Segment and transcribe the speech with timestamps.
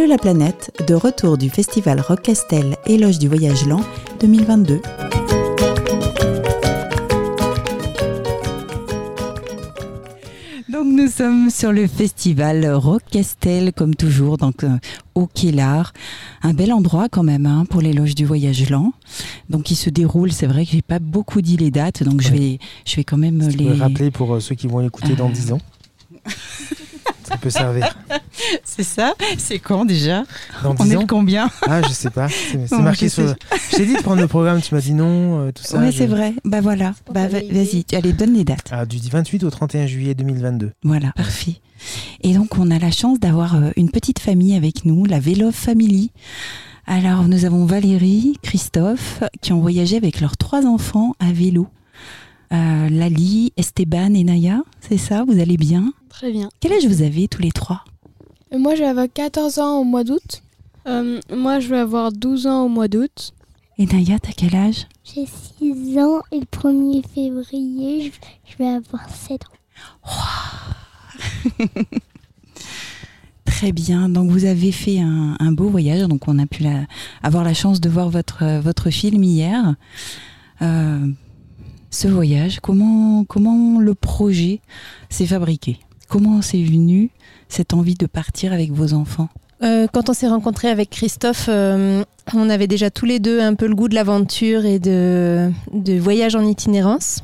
[0.00, 3.82] Salut la planète, de retour du festival Rock Castel Éloge du voyage lent
[4.20, 4.80] 2022.
[10.70, 14.78] Donc nous sommes sur le festival Rock Castel comme toujours, donc euh,
[15.14, 15.92] au Kélar.
[16.42, 18.94] Un bel endroit quand même hein, pour l'éloge du voyage lent.
[19.50, 22.32] Donc il se déroule, c'est vrai que j'ai pas beaucoup dit les dates, donc je,
[22.32, 23.74] vais, je vais quand même les...
[23.74, 25.60] rappeler pour euh, ceux qui vont l'écouter dans 10 ans.
[27.30, 27.96] Ça peut servir.
[28.64, 30.24] C'est ça C'est quand déjà
[30.64, 32.28] Dans On est ans combien Ah, je sais pas.
[32.28, 33.24] C'est marqué sur.
[33.70, 35.78] Je t'ai dit de prendre le programme, tu m'as dit non, euh, tout ça.
[35.78, 36.34] Oui, c'est vrai.
[36.44, 36.94] Bah voilà.
[37.12, 38.68] Bah, vas-y, allez, donne les dates.
[38.72, 40.72] Ah, du 28 au 31 juillet 2022.
[40.82, 41.60] Voilà, parfait.
[42.22, 45.52] Et donc, on a la chance d'avoir euh, une petite famille avec nous, la Vélo
[45.52, 46.10] Family.
[46.86, 51.68] Alors, nous avons Valérie, Christophe, qui ont voyagé avec leurs trois enfants à vélo.
[52.52, 55.24] Euh, Lali, Esteban et Naya, c'est ça?
[55.24, 55.92] Vous allez bien?
[56.20, 56.50] Très bien.
[56.60, 57.82] Quel âge vous avez tous les trois?
[58.52, 60.42] Euh, Moi, je vais avoir 14 ans au mois d'août.
[60.86, 63.32] Euh, moi, je vais avoir 12 ans au mois d'août.
[63.78, 64.86] Et Naya, t'as quel âge?
[65.02, 68.12] J'ai 6 ans et le 1er février,
[68.44, 70.12] je vais avoir 7 ans.
[73.46, 74.10] Très bien.
[74.10, 76.06] Donc vous avez fait un, beau voyage.
[76.06, 76.64] Donc on a pu
[77.22, 79.74] avoir la chance de voir votre, votre film hier.
[80.60, 81.06] Euh,
[81.88, 84.60] ce voyage, comment, comment le projet
[85.08, 85.80] s'est fabriqué?
[86.10, 87.10] Comment c'est venu
[87.48, 89.28] cette envie de partir avec vos enfants?
[89.62, 92.02] Euh, quand on s'est rencontré avec Christophe, euh,
[92.34, 95.98] on avait déjà tous les deux un peu le goût de l'aventure et de, de,
[96.00, 97.20] voyage en itinérance.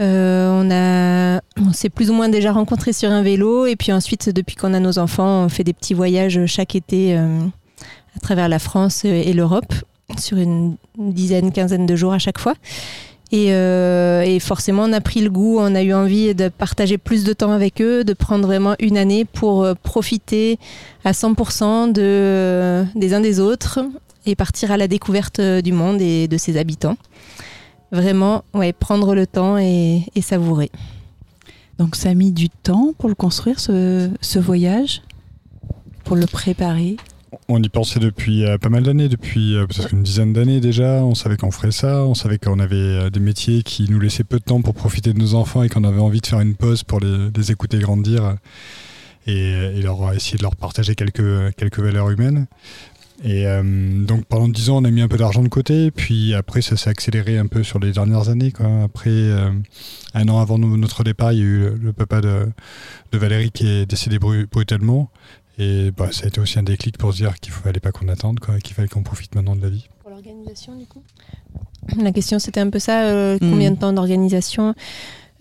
[0.00, 4.28] Euh, on on s'est plus ou moins déjà rencontrés sur un vélo et puis ensuite,
[4.28, 8.58] depuis qu'on a nos enfants, on fait des petits voyages chaque été à travers la
[8.58, 9.72] France et l'Europe
[10.18, 12.54] sur une dizaine, quinzaine de jours à chaque fois.
[13.34, 17.24] Euh, et, forcément, on a pris le goût, on a eu envie de partager plus
[17.24, 20.58] de temps avec eux, de prendre vraiment une année pour euh, profiter
[21.04, 23.80] à 100% de, euh, des uns des autres
[24.26, 26.96] et partir à la découverte du monde et de ses habitants.
[27.92, 30.70] Vraiment, ouais, prendre le temps et, savourer.
[31.78, 35.02] Donc ça a mis du temps pour le construire, ce voyage,
[36.04, 36.96] pour le préparer?
[37.48, 41.04] On y pensait depuis euh, pas mal d'années, depuis euh, peut-être une dizaine d'années déjà.
[41.04, 44.24] On savait qu'on ferait ça, on savait qu'on avait euh, des métiers qui nous laissaient
[44.24, 46.54] peu de temps pour profiter de nos enfants et qu'on avait envie de faire une
[46.54, 48.36] pause pour les, écouter grandir
[49.26, 52.46] et, leur essayer de leur partager quelques, valeurs humaines.
[53.24, 53.46] Et
[54.06, 56.76] donc pendant dix ans, on a mis un peu d'argent de côté, puis après ça
[56.76, 58.52] s'est accéléré un peu sur les dernières années.
[58.84, 59.30] Après,
[60.14, 62.48] un an avant notre départ, il y a eu le, papa de,
[63.12, 65.10] Valérie qui est décédé brutalement.
[65.58, 67.92] Et bah, ça a été aussi un déclic pour se dire qu'il ne fallait pas
[67.92, 69.88] qu'on attende, qu'il fallait qu'on profite maintenant de la vie.
[70.02, 71.02] Pour l'organisation, du coup?
[71.98, 74.74] La question, c'était un peu ça euh, combien de temps d'organisation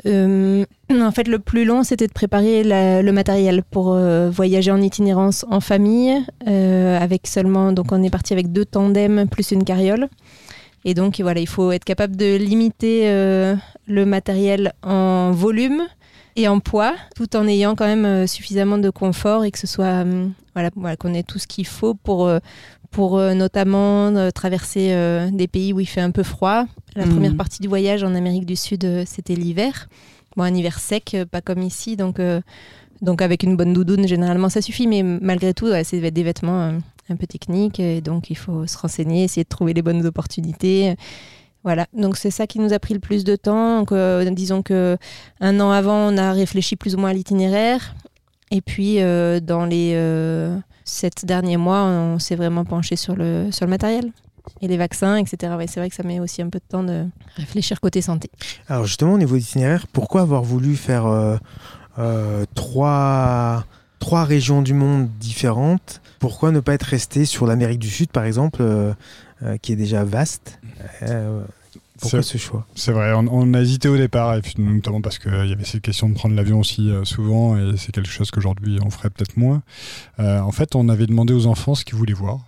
[0.06, 4.82] euh, En fait, le plus long, c'était de préparer le matériel pour euh, voyager en
[4.82, 7.74] itinérance en famille, avec seulement.
[7.74, 10.08] Donc, on est parti avec deux tandems plus une carriole.
[10.86, 13.10] Et donc, voilà, il faut être capable de limiter
[13.88, 15.82] le matériel en volume
[16.36, 19.68] et en poids, tout en ayant quand même euh, suffisamment de confort et que ce
[19.68, 22.40] soit euh, voilà, qu'on ait tout ce qu'il faut pour euh,
[22.92, 24.96] pour notamment traverser
[25.34, 26.64] des pays où il fait un peu froid.
[26.96, 27.12] La mhm.
[27.12, 29.90] première partie du voyage en Amérique du Sud, c'était l'hiver.
[30.38, 32.22] Bon, un hiver sec, pas comme ici, donc
[33.02, 36.80] donc avec une bonne doudoune, généralement ça suffit, mais malgré tout, c'est des vêtements
[37.10, 40.96] un peu techniques, et donc il faut se renseigner, essayer de trouver les bonnes opportunités.
[41.66, 43.84] Voilà, donc c'est ça qui nous a pris le plus de temps.
[43.92, 44.98] Euh, disons que
[45.42, 47.96] un an avant, on a réfléchi plus ou moins à l'itinéraire,
[48.52, 53.50] et puis euh, dans les euh, sept derniers mois, on s'est vraiment penché sur le
[53.52, 54.12] sur le matériel
[54.62, 55.56] et les vaccins, etc.
[55.66, 58.30] c'est vrai que ça met aussi un peu de temps de réfléchir côté santé.
[58.68, 61.40] Alors justement, au niveau d'itinéraire, pourquoi avoir voulu faire
[62.54, 63.66] trois
[64.04, 66.00] régions du monde différentes?
[66.20, 68.64] Pourquoi ne pas être resté sur l'Amérique du Sud, par exemple
[69.64, 70.60] qui est déjà vaste?
[71.04, 71.44] Euh,
[72.00, 75.54] pourquoi ce choix C'est vrai, on, a hésité au départ, et notamment parce qu'il y
[75.54, 78.90] avait cette question de prendre l'avion aussi euh, souvent, et c'est quelque chose qu'aujourd'hui on
[78.90, 79.64] ferait peut-être moins.
[80.18, 82.40] en fait, on avait demandé aux enfants ce qu'ils voulaient voir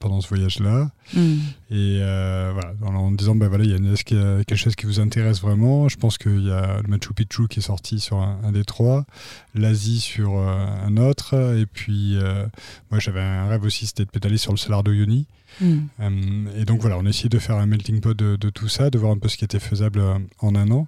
[0.00, 1.36] pendant ce voyage-là, hmm.
[1.70, 4.74] et voilà, en, disant, ben voilà, il y a, est-ce qu'il y a quelque chose
[4.74, 5.88] qui vous intéresse vraiment?
[5.88, 9.06] Je pense qu'il y a le Machu Picchu qui est sorti sur un, des trois,
[9.54, 12.16] l'Asie sur un autre, et puis
[12.90, 15.26] moi j'avais un rêve aussi, c'était de pédaler sur le Salar Uyuni.
[15.60, 15.78] Mm.
[16.00, 18.90] Euh, et donc voilà, on a essayé de faire un melting pot de, tout ça,
[18.90, 20.86] de voir un peu ce qui était faisable euh, en un an.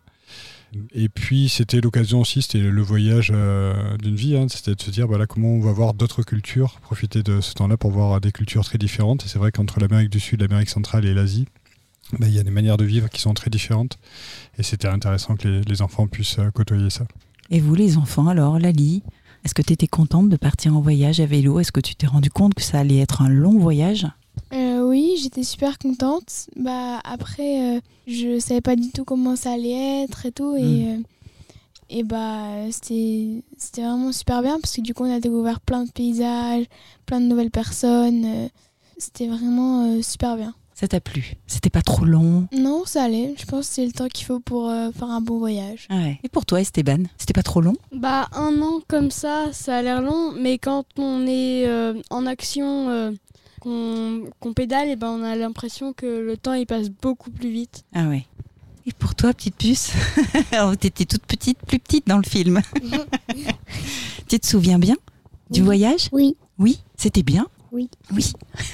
[0.95, 4.91] Et puis c'était l'occasion aussi, c'était le voyage euh, d'une vie, hein, c'était de se
[4.93, 8.31] dire voilà comment on va voir d'autres cultures, profiter de ce temps-là pour voir des
[8.31, 9.25] cultures très différentes.
[9.25, 11.47] Et c'est vrai qu'entre l'Amérique du Sud, l'Amérique centrale et l'Asie,
[12.21, 13.99] bah, il y a des manières de vivre qui sont très différentes.
[14.59, 17.05] Et c'était intéressant que les, les, enfants puissent côtoyer ça.
[17.51, 19.03] Et vous les enfants alors, Lali
[19.45, 21.59] Est-ce que tu étais contente de partir en voyage à vélo?
[21.59, 24.07] Est-ce que tu t'es rendu compte que ça allait être un long voyage?
[24.53, 26.49] Euh, Oui, j'étais super contente.
[26.57, 30.57] Bah, après, euh, je savais pas du tout comment ça allait être et tout.
[30.57, 30.89] Et, hmm.
[30.89, 31.03] euh,
[31.91, 33.43] et bah, c'était
[33.77, 36.67] vraiment super bien parce que du coup, on a découvert plein de paysages,
[37.07, 38.49] plein de nouvelles personnes.
[38.99, 40.55] c'était vraiment super bien.
[40.81, 41.35] Ça t'a plu?
[41.47, 42.49] C'était pas trop long?
[42.57, 43.35] Non, ça allait.
[43.39, 45.87] Je pense que c'est le temps qu'il faut pour euh, faire un bon voyage.
[45.91, 47.75] Ah Et pour toi, Esteban, c'était pas trop long?
[47.93, 52.25] Bah, un an comme ça, ça a l'air long, mais quand on est euh, en
[52.25, 53.13] action, euh,
[53.61, 57.85] qu'on pédale, et ben on a l'impression que le temps il passe beaucoup plus vite.
[57.95, 58.25] Ah ouais.
[58.87, 59.93] Et pour toi, petite puce
[60.81, 62.61] T'étais toute petite, plus petite dans le film.
[64.29, 64.97] tu te souviens bien
[65.51, 66.09] du voyage?
[66.13, 66.37] Oui.
[66.59, 67.47] Oui, c'était bien?
[67.73, 67.89] Oui.
[68.13, 68.33] Oui.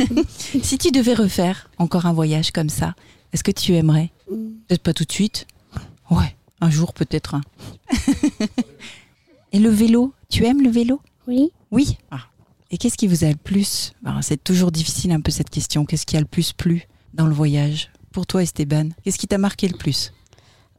[0.62, 2.94] si tu devais refaire encore un voyage comme ça,
[3.32, 4.10] est-ce que tu aimerais?
[4.30, 4.50] Mm.
[4.68, 5.46] Peut-être pas tout de suite.
[6.10, 7.40] Ouais, un jour peut-être un.
[9.52, 11.00] Et le vélo, tu aimes le vélo?
[11.26, 11.50] Oui.
[11.70, 11.98] Oui.
[12.10, 12.20] Ah.
[12.70, 13.92] Et qu'est-ce qui vous a le plus
[14.22, 15.84] C'est toujours difficile un peu cette question.
[15.84, 19.38] Qu'est-ce qui a le plus plu dans le voyage Pour toi, Esteban, qu'est-ce qui t'a
[19.38, 20.12] marqué le plus?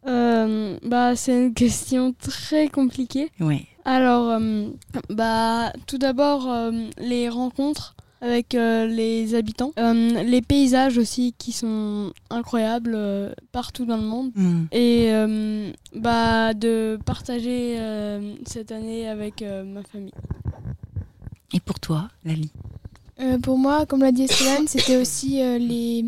[0.08, 3.30] Euh, bah, C'est une question très compliquée.
[3.40, 3.66] Oui.
[3.86, 4.70] Alors, euh,
[5.10, 9.74] bah, tout d'abord, euh, les rencontres avec les habitants.
[9.78, 12.98] Les paysages aussi qui sont incroyables
[13.52, 14.32] partout dans le monde.
[14.34, 14.66] Hmm.
[14.72, 15.12] Et
[15.96, 17.78] bah, de partager
[18.48, 20.14] cette année avec ma famille.
[21.54, 22.52] Et pour toi, Lali
[23.44, 26.06] Pour moi, comme l'a dit Esteban, c'était aussi les,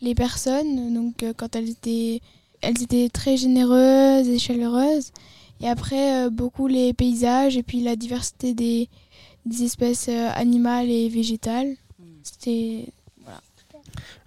[0.00, 0.92] les personnes.
[0.94, 2.20] Donc quand elles étaient,
[2.60, 5.12] elles étaient très généreuses et chaleureuses.
[5.60, 8.88] Et après, beaucoup les paysages et puis la diversité des,
[9.46, 11.74] des espèces euh, animales et végétales.
[12.22, 12.92] C'était.
[13.22, 13.40] Voilà.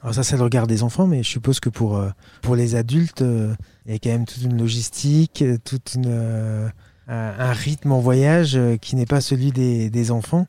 [0.01, 2.09] Alors, ça, c'est le regard des enfants, mais je suppose que pour, euh,
[2.41, 3.55] pour les adultes, euh,
[3.85, 6.71] il y a quand même toute une logistique, toute une,
[7.07, 10.45] un rythme en voyage qui n'est pas celui des, des enfants.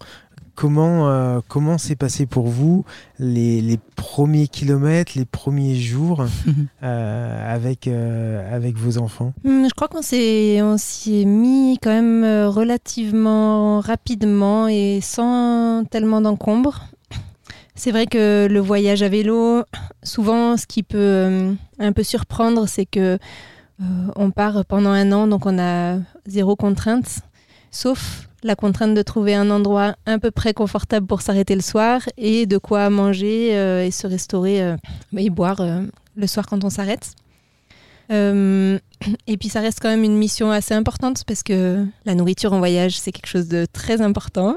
[0.57, 2.87] Comment euh, comment s'est passé pour vous
[3.19, 6.25] les, les, premiers kilomètres, les premiers jours
[6.83, 9.35] euh, avec euh, avec vos enfants?
[9.45, 15.85] Hmm, Je crois qu'on s'est on s'y est mis quand même relativement rapidement et sans
[15.91, 16.87] tellement d'encombre.
[17.75, 19.63] C'est vrai que le voyage à vélo,
[20.03, 23.19] souvent, ce qui peut un peu surprendre, c'est que
[23.79, 27.21] on part pendant un an, donc on a zéro contrainte,
[27.71, 32.01] sauf la contrainte de trouver un endroit un peu près confortable pour s'arrêter le soir
[32.17, 34.77] et de quoi manger euh, et se restaurer euh,
[35.17, 35.83] et boire euh,
[36.17, 37.13] le soir quand on s'arrête.
[39.27, 42.59] et puis ça reste quand même une mission assez importante parce que la nourriture en
[42.59, 44.57] voyage c'est quelque chose de très important.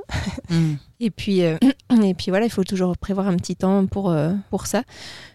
[0.50, 0.74] Mm.
[1.00, 4.16] et puis et puis voilà, il faut toujours prévoir un petit temps pour
[4.50, 4.84] pour ça.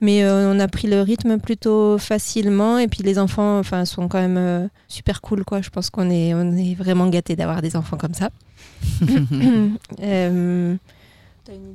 [0.00, 4.20] Mais on a pris le rythme plutôt facilement et puis les enfants enfin sont quand
[4.26, 5.60] même super cool quoi.
[5.60, 8.30] Je pense qu'on est on est vraiment gâtés d'avoir des enfants comme ça.
[11.48, 11.74] Euh,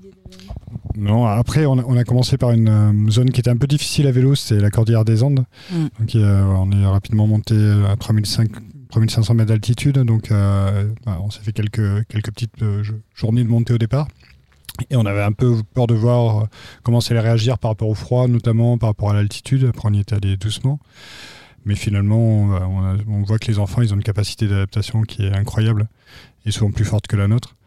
[0.97, 4.11] non, après, on a, commencé par une euh, zone qui était un peu difficile à
[4.11, 5.45] vélo, c'est la Cordillère des Andes.
[5.71, 5.87] Mm.
[5.99, 7.55] Donc, on est rapidement monté
[7.87, 12.63] à 3500 mètres d'altitude, donc euh, bah, on s'est fait quelques, quelques petites
[13.13, 14.07] journées de montée au départ.
[14.89, 16.47] Et on avait un peu peur de voir
[16.83, 19.65] comment ça allait réagir par rapport au froid, notamment par rapport à l'altitude.
[19.65, 20.79] Après, on y est allé doucement.
[21.65, 25.33] Mais finalement, on, on, voit que les enfants, ils ont une capacité d'adaptation qui est
[25.33, 25.89] incroyable
[26.45, 27.57] et souvent plus forte que la nôtre.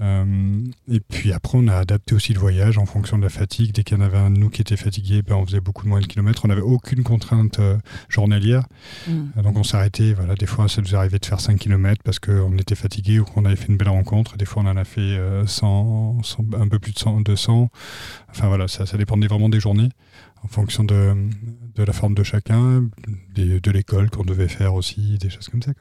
[0.00, 3.72] Euh, et puis après, on a adapté aussi le voyage en fonction de la fatigue.
[3.72, 5.88] Dès qu'il y en avait un de nous qui était fatigué, ben, on faisait beaucoup
[5.88, 6.44] moins de kilomètres.
[6.44, 7.78] On n'avait aucune contrainte euh,
[8.08, 8.66] journalière.
[9.08, 9.12] Mm.
[9.36, 10.12] Euh, donc on s'arrêtait.
[10.12, 13.24] Voilà, des fois, ça nous arrivait de faire 5 km parce qu'on était fatigué ou
[13.24, 14.36] qu'on avait fait une belle rencontre.
[14.36, 16.18] Des fois, on en a fait 100,
[16.58, 17.70] un peu plus de 100, 200.
[18.30, 19.88] Enfin voilà, ça, ça dépendait vraiment des journées
[20.44, 21.14] en fonction de,
[21.74, 22.88] de la forme de chacun,
[23.34, 25.72] de l'école qu'on devait faire aussi, des choses comme ça.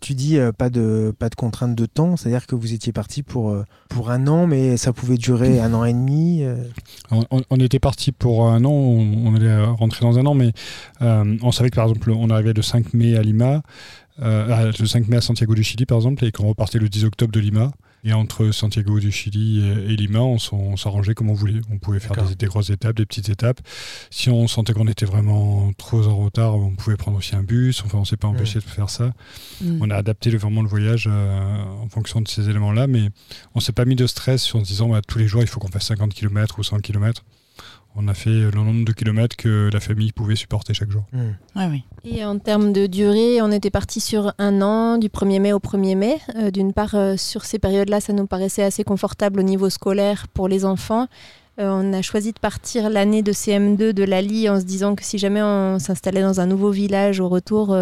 [0.00, 3.64] Tu, dis euh, pas de contrainte de temps, c'est-à-dire que vous étiez parti pour euh,
[4.06, 6.42] un an, mais ça pouvait durer un an et demi.
[6.42, 6.56] Euh.
[7.50, 10.52] On, était parti pour un an, on, allait rentrer dans un an, mais
[11.00, 13.62] on savait que par exemple on arrivait le 5 mai à Lima,
[14.18, 17.32] le 5 mai à Santiago du Chili par exemple, et qu'on repartait le 10 octobre
[17.32, 17.70] de Lima.
[18.04, 20.38] Et entre Santiago du Chili et, Lima, on,
[20.76, 21.60] s'arrangeait comme on voulait.
[21.70, 23.60] On pouvait faire des, grosses étapes, des petites étapes.
[24.10, 27.82] Si on sentait qu'on était vraiment trop en retard, on pouvait prendre aussi un bus.
[27.84, 29.12] Enfin, on ne s'est pas empêché de faire ça.
[29.60, 29.78] Mm.
[29.82, 33.10] On a adapté vraiment le voyage euh, en fonction de ces éléments-là, mais
[33.54, 35.48] on ne s'est pas mis de stress en se disant bah, tous les jours il
[35.48, 37.24] faut qu'on fasse 50 km ou 100 km
[37.98, 41.04] on a fait le nombre de kilomètres que la famille pouvait supporter chaque jour.
[41.12, 41.32] Hmm.
[41.56, 41.84] oui.
[42.04, 45.58] Et en termes de durée, on était parti sur un an, du 1er mai au
[45.58, 46.18] 1er mai.
[46.36, 50.28] Euh, d'une part, euh, sur ces périodes-là, ça nous paraissait assez confortable au niveau scolaire
[50.28, 51.08] pour les enfants.
[51.58, 55.04] Euh, on a choisi de partir l'année de CM2 de Lali en se disant que
[55.04, 57.76] si jamais on s'installait dans un nouveau village au retour,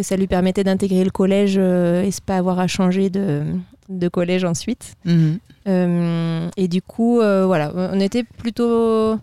[0.00, 3.42] que ça lui permettait d'intégrer le collège euh, et pas avoir à changer de,
[3.88, 4.94] de collège ensuite.
[5.04, 5.38] Mhm.
[5.68, 9.16] Euh, et du coup, euh, voilà, on était plutôt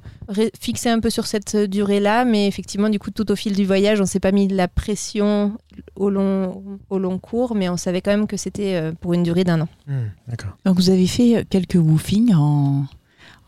[0.60, 4.00] fixé un peu sur cette durée-là, mais effectivement, du coup, tout au fil du voyage,
[4.02, 5.54] on s'est pas mis de la pression
[5.96, 9.24] au long, au long cours, mais on savait quand même que c'était euh, pour une
[9.24, 9.68] durée d'un an.
[9.88, 10.52] Hmm, D'accord.
[10.66, 12.86] Donc vous avez fait quelques woofings en,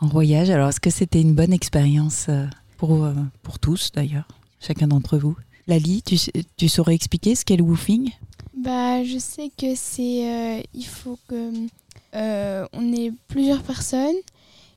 [0.02, 0.50] en voyage.
[0.50, 2.28] Alors est-ce que c'était une bonne expérience
[2.78, 3.08] pour,
[3.44, 4.28] pour tous d'ailleurs,
[4.60, 5.36] chacun d'entre vous?
[5.68, 6.18] Lali, tu,
[6.58, 8.10] tu saurais expliquer ce qu'est le woofing?
[8.58, 10.28] Bah, je sais que c'est.
[10.28, 11.52] euh, il faut que.
[12.16, 14.16] Euh, on est plusieurs personnes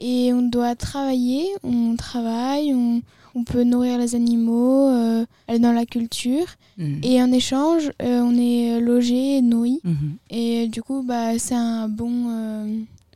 [0.00, 1.46] et on doit travailler.
[1.62, 3.02] On travaille, on,
[3.34, 6.46] on peut nourrir les animaux, euh, aller dans la culture.
[6.78, 7.00] Mhm.
[7.02, 9.80] Et en échange, euh, on est logé, et nourri.
[9.84, 10.16] Mhm.
[10.30, 12.28] Et du coup, bah, c'est un bon.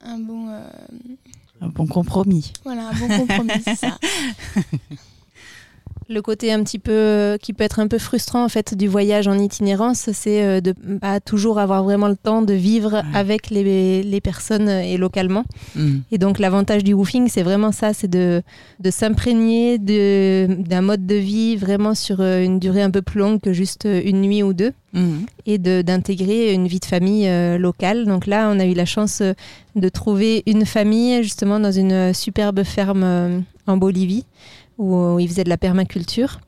[0.03, 0.49] un bon.
[1.61, 2.53] Un bon compromis.
[2.65, 3.99] voilà, un bon compromis, c'est ça.
[6.09, 9.27] Le côté un petit peu qui peut être un peu frustrant en fait du voyage
[9.27, 13.03] en itinérance, c'est euh, de pas toujours avoir vraiment le temps de vivre Ouais.
[13.13, 15.45] avec les, les personnes euh, et localement.
[15.75, 16.03] Mhm.
[16.13, 18.41] Et donc l'avantage du woofing, c'est vraiment ça, c'est de,
[18.79, 23.41] de s'imprégner d'un mode de vie vraiment sur euh, une durée un peu plus longue
[23.41, 25.27] que juste euh, une nuit ou deux Mhm.
[25.47, 28.07] et de- d'intégrer une vie de famille euh, locale.
[28.07, 29.33] Donc là, on a eu la chance euh,
[29.75, 34.25] de trouver une famille justement dans une euh, superbe ferme euh, en Bolivie
[34.79, 36.41] où, ils faisaient de la permaculture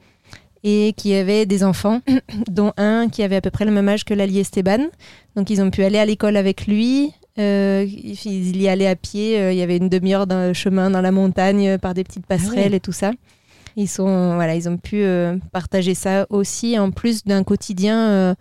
[0.64, 2.00] et qui avait des enfants,
[2.50, 4.88] dont un qui avait à peu près le même âge que Lali Esteban.
[5.36, 7.12] Donc ils ont pu aller à l'école avec lui.
[7.38, 7.86] Euh,
[8.24, 11.12] il y allait à pied, euh, il y avait une demi-heure d'un chemin dans la
[11.12, 12.78] montagne euh, par des petites passerelles ouais.
[12.78, 13.12] et tout ça.
[13.76, 18.34] Ils, sont, voilà, ils ont pu euh, partager ça aussi, en plus d'un quotidien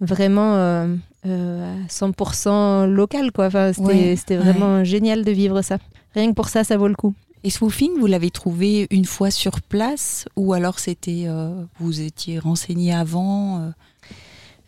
[0.00, 0.86] vraiment à
[1.24, 3.30] 100% local.
[3.30, 3.46] Quoi.
[3.46, 5.78] Enfin, c'était Ouais, c'était vraiment génial de vivre ça.
[6.14, 7.14] Rien que pour ça, ça vaut le coup.
[7.44, 12.00] Et ce woofing, vous l'avez trouvé une fois sur place ou alors c'était euh, vous
[12.00, 13.70] étiez renseigné avant euh?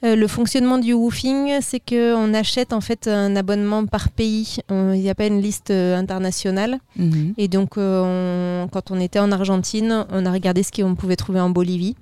[0.04, 4.56] Euh, le fonctionnement du woofing, c'est qu'on achète en fait un abonnement par pays.
[4.68, 6.80] Il n'y a pas une liste internationale.
[6.96, 7.34] Mhm.
[7.38, 11.38] Et donc, on- quand on était en Argentine, on a regardé ce qu'on pouvait trouver
[11.38, 11.94] en Bolivie.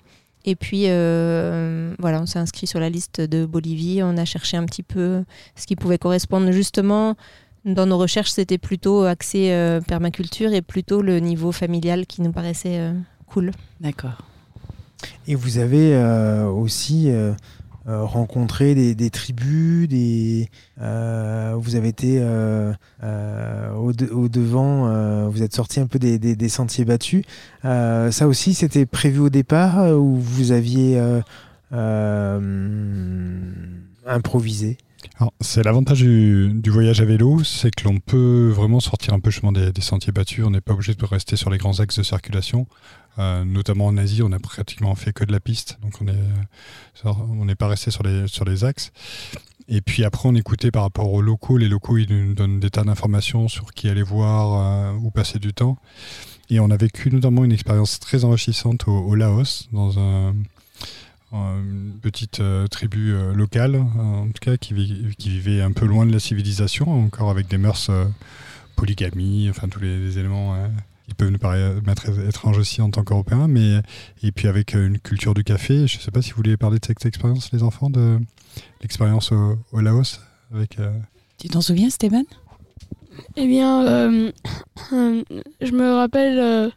[0.47, 4.01] Et puis, euh, voilà, on s'est inscrit sur la liste de Bolivie.
[4.03, 5.23] On a cherché un petit peu
[5.55, 6.53] ce qui pouvait correspondre.
[6.53, 7.17] Justement,
[7.65, 12.33] dans nos recherches, c'était plutôt axé euh, permaculture et plutôt le niveau familial qui nous
[12.33, 12.93] paraissait euh,
[13.27, 13.53] cool.
[13.81, 14.19] D'accord.
[15.27, 17.11] Et vous avez euh, aussi
[17.87, 20.49] rencontré des, des tribus, des,
[20.81, 25.87] euh, vous avez été euh, euh, au, de- au devant, euh, vous êtes sorti un
[25.87, 27.25] peu des, des- des sentiers battus.
[27.65, 31.21] Euh, ça aussi, c'était prévu au départ ou vous aviez euh,
[31.73, 33.41] euh,
[34.07, 34.77] improvisé?
[35.41, 39.53] C'est l'avantage du, voyage à vélo, c'est que l'on peut vraiment sortir un peu chemin
[39.53, 40.45] des, sentiers battus.
[40.45, 42.67] On n'est pas obligé de rester sur les grands axes de circulation.
[43.19, 47.45] Euh, notamment en Asie, on a pratiquement fait que de la piste, donc on est,
[47.45, 48.93] n'est pas resté sur les, sur les axes.
[49.69, 51.57] Et puis après, on écoutait par rapport aux locaux.
[51.57, 55.39] Les locaux, ils nous donnent des tas d'informations sur qui aller voir, euh, où passer
[55.39, 55.77] du temps.
[56.51, 60.35] Et on a vécu notamment une expérience très enrichissante au, au Laos, dans un,
[61.33, 65.73] une petite euh, tribu euh, locale, euh, en tout cas, qui, vi- qui vivait un
[65.73, 68.05] peu loin de la civilisation, encore avec des mœurs euh,
[68.77, 70.67] polygamie, enfin tous les, les éléments euh,
[71.09, 73.81] qui peuvent nous paraître étranges aussi en tant qu'Européens, mais
[74.23, 75.87] et puis avec euh, une culture du café.
[75.87, 78.19] Je ne sais pas si vous voulez parler de cette expérience, les enfants, de
[78.83, 80.21] l'expérience au, au Laos
[80.55, 80.79] avec.
[80.79, 80.91] euh,
[81.39, 82.25] Tu t'en souviens, Stéphane?
[83.37, 84.33] Eh bien, euh,
[84.93, 86.71] je me rappelle euh,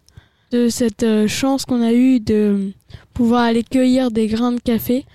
[0.53, 2.71] de cette euh, chance qu'on a eue de
[3.13, 5.05] pouvoir aller cueillir des grains de café.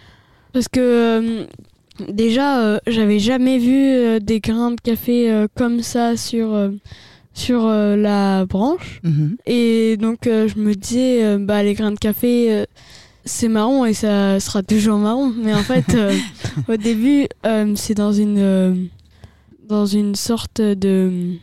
[0.52, 1.44] Parce que euh,
[2.08, 6.70] déjà, euh, j'avais jamais vu des grains de café comme ça sur,
[7.38, 9.00] sur euh, la branche.
[9.04, 9.36] Mhm.
[9.46, 12.64] Et donc, euh, je me disais, euh, bah, les grains de café,
[13.24, 15.32] c'est marron et ça sera toujours marron.
[15.36, 15.96] Mais en fait,
[16.68, 17.28] au début,
[17.76, 18.88] c'est dans une,
[19.68, 21.36] dans une sorte de,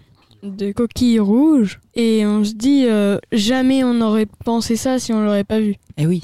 [0.45, 1.79] de coquille rouge.
[1.95, 5.75] Et on se dit, euh, jamais on n'aurait pensé ça si on l'aurait pas vu.
[5.97, 6.23] Eh oui.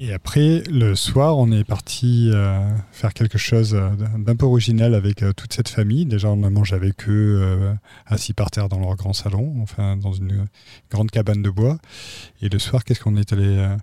[0.00, 2.58] Et après, le soir, on est parti euh,
[2.90, 6.04] faire quelque chose euh, d'un peu original avec euh, toute cette famille.
[6.04, 7.72] Déjà, on a mangé avec eux, euh,
[8.06, 10.46] assis par terre dans leur grand salon, enfin dans une
[10.90, 11.78] grande cabane de bois.
[12.42, 13.76] Et le soir, qu'est-ce qu'on est allé euh,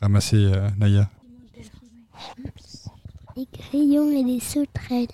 [0.00, 1.08] ramasser, euh, Naya?
[3.36, 5.06] Des crayons et des sauterelles?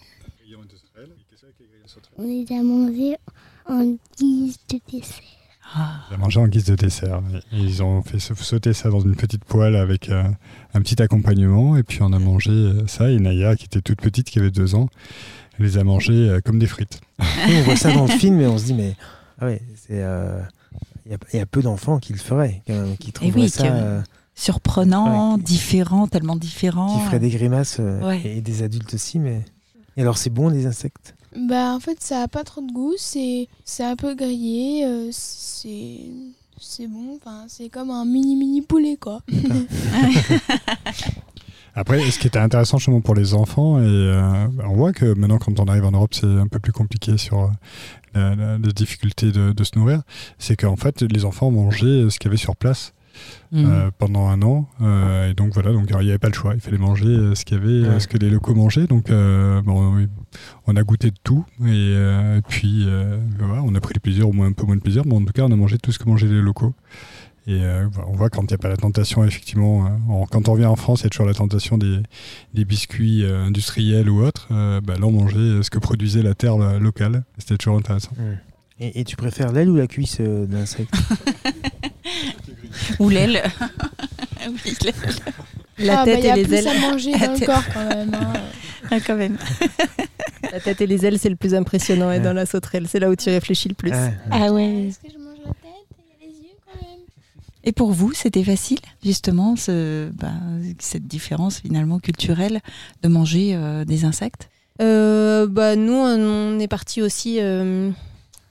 [2.19, 3.17] On les a mangés
[3.69, 5.23] en guise de dessert.
[5.75, 7.21] Ah, On a mangé en guise de dessert.
[7.53, 10.23] Et ils ont fait sa- sauter ça dans une petite poêle avec euh,
[10.75, 11.77] un petit accompagnement.
[11.77, 13.11] Et puis on a mangé euh, ça.
[13.11, 14.89] Et Naya, qui était toute petite, qui avait deux ans,
[15.59, 17.01] elle les a mangés euh, comme des frites.
[17.19, 18.95] On voit ça dans le film et on se dit, mais
[19.41, 20.03] ah ouais, c'est.
[20.03, 20.41] euh,
[21.05, 22.63] Il y, a- il y a peu d'enfants qui le feraient,
[23.01, 24.01] qui trouveraient oui, ça que- euh,
[24.35, 26.99] surprenant, différent, tellement différent.
[26.99, 28.21] Qui ferait des grimaces euh, Ouais.
[28.25, 29.43] et des adultes aussi, mais.
[29.97, 31.15] Et alors, c'est bon les insectes?
[31.37, 35.09] Bah en fait ça a pas trop de goût, c'est c'est un peu grillé, euh,
[35.13, 36.01] c'est
[36.59, 39.21] c'est bon, enfin c'est comme un mini mini poulet quoi.
[41.79, 45.37] Après, ce qui était intéressant justement pour les enfants, et euh, on voit que maintenant,
[45.37, 47.49] quand on arrive en Europe, c'est un peu plus compliqué sur euh,
[48.15, 50.01] la, la- la difficulté de, de se nourrir,
[50.39, 52.95] c'est qu'en fait, les enfants mangeaient ce qu'il y avait sur place
[53.53, 53.65] Mm.
[53.65, 54.69] euh, pendant un an.
[54.83, 57.35] euh, et donc voilà, donc il n'y avait pas le choix, il fallait manger euh,
[57.35, 58.01] ce qu'il y avait, Ouais.
[58.01, 58.87] ce que les locaux mangeaient.
[58.87, 60.07] Donc euh, bon,
[60.67, 64.01] on a goûté de tout, et, euh, et puis euh, voilà, on a pris du
[64.01, 65.79] plaisir, au moins un peu moins de plaisir, mais en tout cas, on a mangé
[65.79, 66.75] tout ce que mangeaient les locaux.
[67.49, 70.49] Et euh, voilà, on voit quand il n'y a pas la tentation, effectivement, en- quand
[70.49, 72.01] on revient en France, il y a toujours la tentation des,
[72.55, 74.49] des biscuits euh, industriels ou autres.
[74.51, 77.23] Euh, bah, là, on mangeait ce que produisait la terre locale.
[77.39, 78.11] C'était toujours intéressant.
[78.81, 80.93] et, et tu préfères l'aile ou la cuisse euh, d'insectes
[82.99, 83.43] Ou l'aile.
[84.49, 84.95] oui, l'aile.
[85.79, 86.69] La ah, tête bah, y a et les plus ailes.
[86.69, 87.47] à manger La dans le tête.
[87.49, 88.15] corps quand même.
[88.15, 88.33] hein.
[88.91, 89.37] Ah, quand même.
[90.53, 92.13] La tête et les ailes, c'est le plus impressionnant.
[92.13, 92.21] Et Ouais.
[92.21, 93.91] dans la sauterelle, c'est là où tu réfléchis le plus.
[93.93, 94.85] Ah, Ah ouais.
[94.87, 95.87] Est-ce que je mange la tête
[96.23, 97.01] et les yeux quand même?
[97.65, 100.31] Et pour vous, c'était facile, justement, ce, bah,
[100.79, 102.61] cette différence finalement culturelle
[103.03, 104.49] de manger euh, des insectes?
[104.81, 107.91] Euh, bah, nous, on est parti aussi euh,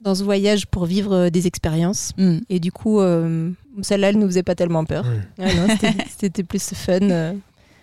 [0.02, 2.12] dans ce voyage pour vivre euh, des expériences.
[2.18, 2.38] Mm.
[2.50, 3.50] Et du coup, euh,
[3.84, 5.04] celle-là, elle nous faisait pas tellement peur.
[5.04, 5.22] Mm.
[5.42, 5.48] Ah
[6.18, 7.32] c'était- plus fun euh,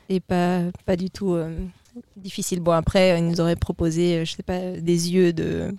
[0.10, 1.56] et pas, pas du tout euh,
[2.18, 2.60] difficile.
[2.60, 5.74] Bon, après, ils nous auraient proposé, euh, je sais pas, des yeux de,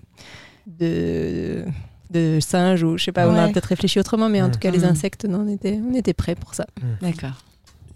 [0.67, 1.65] de,
[2.11, 4.53] de singe ou je sais pas, on a peut-être réfléchi autrement, mais en Mm.
[4.53, 4.85] tout cas, les Mm.
[4.85, 6.67] insectes, non, on était, on était prêts pour ça.
[7.03, 7.43] D'accord.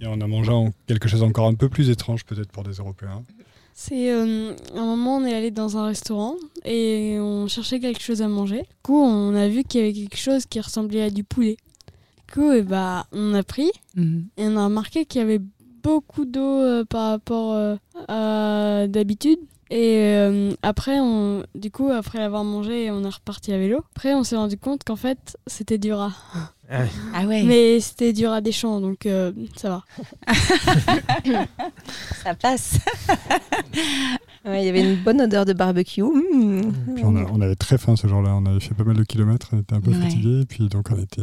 [0.00, 2.72] Et on a mangé en- quelque chose encore un peu plus étrange, peut-être pour des
[2.74, 3.22] Européens?
[3.74, 6.34] C'est euh, un moment, on est allé dans un restaurant
[6.64, 8.58] et on cherchait quelque chose à manger.
[8.62, 11.56] Du coup, on a vu qu'il y avait quelque chose qui ressemblait à du poulet.
[12.28, 14.26] Du coup, eh bah, on a pris Mhm.
[14.36, 15.40] et on a remarqué qu'il y avait
[15.82, 17.76] beaucoup d'eau euh, par rapport euh,
[18.08, 19.38] à d'habitude.
[19.70, 23.82] Et euh, après, on, du coup, après l'avoir mangé, on est reparti à vélo.
[23.94, 26.12] Après, on s'est rendu compte qu'en fait, c'était du rat.
[26.70, 27.42] Ah, Ah ouais.
[27.44, 29.84] Mais c'était du rat des champs, donc euh, ça va.
[32.22, 32.78] ça passe.
[34.44, 36.00] Ouais, il y avait une bonne odeur de barbecue.
[36.02, 36.72] Mm.
[36.94, 38.30] Puis on, a- on avait très faim ce jour-là.
[38.34, 39.48] On avait fait pas mal de kilomètres.
[39.52, 40.00] On était un peu Ouais.
[40.00, 40.40] fatigués.
[40.42, 41.20] Et puis donc on était.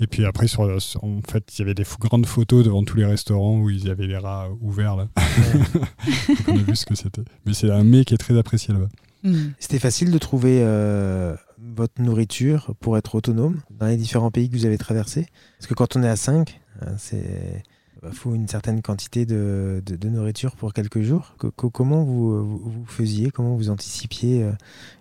[0.00, 2.96] Et puis après, sur, sur- en fait, il y avait des grandes photos devant tous
[2.96, 5.08] les restaurants où il y avait les rats ouverts là.
[6.28, 7.22] donc on a vu ce que c'était.
[7.46, 8.88] Mais c'est un mets qui est très apprécié là-bas.
[9.22, 9.52] Mm.
[9.58, 14.56] C'était facile de trouver euh, votre nourriture pour être autonome dans les différents pays que
[14.56, 15.26] vous avez traversés?
[15.58, 16.60] Parce que quand on est à 5,
[16.98, 17.73] c'est il
[18.12, 21.34] faut une certaine quantité de, nourriture pour quelques jours.
[21.38, 24.52] Co- co- comment vous, faisiez Comment vous anticipiez euh,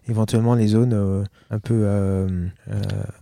[0.07, 1.81] éventuellement les zones euh, un peu...
[1.85, 2.47] euh,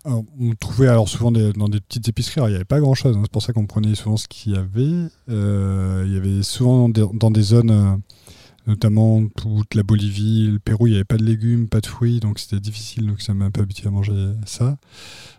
[0.06, 0.24] on
[0.60, 2.41] trouvait alors souvent dans des petites épiceries.
[2.41, 3.15] Il n'y avait pas grand-chose.
[3.17, 3.22] hein.
[3.24, 5.10] C'est pour ça qu'on prenait souvent ce qu'il y avait.
[5.28, 8.02] Il y avait souvent des- dans des zones,
[8.67, 12.19] notamment toute la Bolivie, le Pérou, il n'y avait pas de légumes, pas de fruits,
[12.19, 13.08] donc c'était difficile.
[13.08, 14.78] Donc ça m'a un peu habitué à manger ça.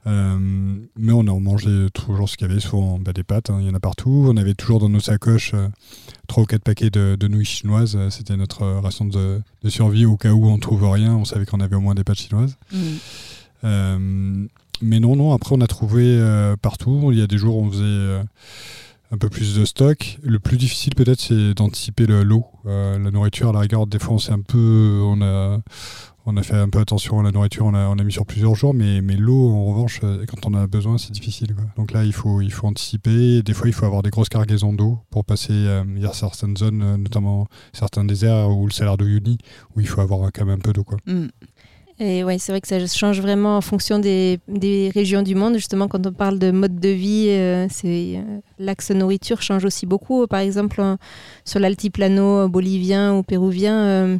[0.06, 3.50] Euh, mais on en mangeait toujours ce qu'il y avait, souvent bah, des pâtes.
[3.50, 4.26] hein, il y en a partout.
[4.28, 5.68] On avait toujours dans nos sacoches euh,
[6.26, 7.96] trois ou quatre paquets de, de nouilles chinoises.
[8.10, 11.14] C'était notre ration de, de survie au cas où on trouve rien.
[11.14, 12.56] On savait qu'on avait au moins des pâtes chinoises.
[12.72, 12.76] Mm.
[13.64, 14.46] Euh,
[14.80, 16.20] mais non, non, après on a trouvé
[16.60, 17.10] partout.
[17.12, 18.24] Il y a des jours où on faisait
[19.12, 20.18] un peu plus de stock.
[20.22, 22.46] Le plus difficile peut-être c'est d'anticiper le- l'eau.
[22.66, 25.00] Euh, la nourriture, à la rigueur, des fois on un peu...
[25.04, 25.60] On a,
[26.24, 28.24] on a fait un peu attention à la nourriture, on a, on a mis sur
[28.26, 31.56] plusieurs jours, mais, mais l'eau en revanche, euh, quand on a besoin, c'est difficile.
[31.76, 33.42] Donc là, il faut, il faut anticiper.
[33.42, 35.52] Des fois, il faut avoir des grosses cargaisons d'eau pour passer.
[35.52, 39.36] euh, il y a certaines zones, euh, notamment certains déserts ou le salaire de Uyuni,
[39.74, 40.84] où il faut avoir quand même un peu d'eau.
[40.84, 40.98] quoi.
[41.06, 41.26] Mm.
[42.04, 44.40] Et ouais, c'est vrai que ça change vraiment en fonction des,
[44.92, 45.54] régions du monde.
[45.54, 48.22] Justement, quand on parle de mode de vie, euh, euh,
[48.58, 50.26] l'axe nourriture change aussi beaucoup.
[50.26, 50.82] Par exemple,
[51.44, 54.18] sur l'altiplano bolivien ou péruvien, euh,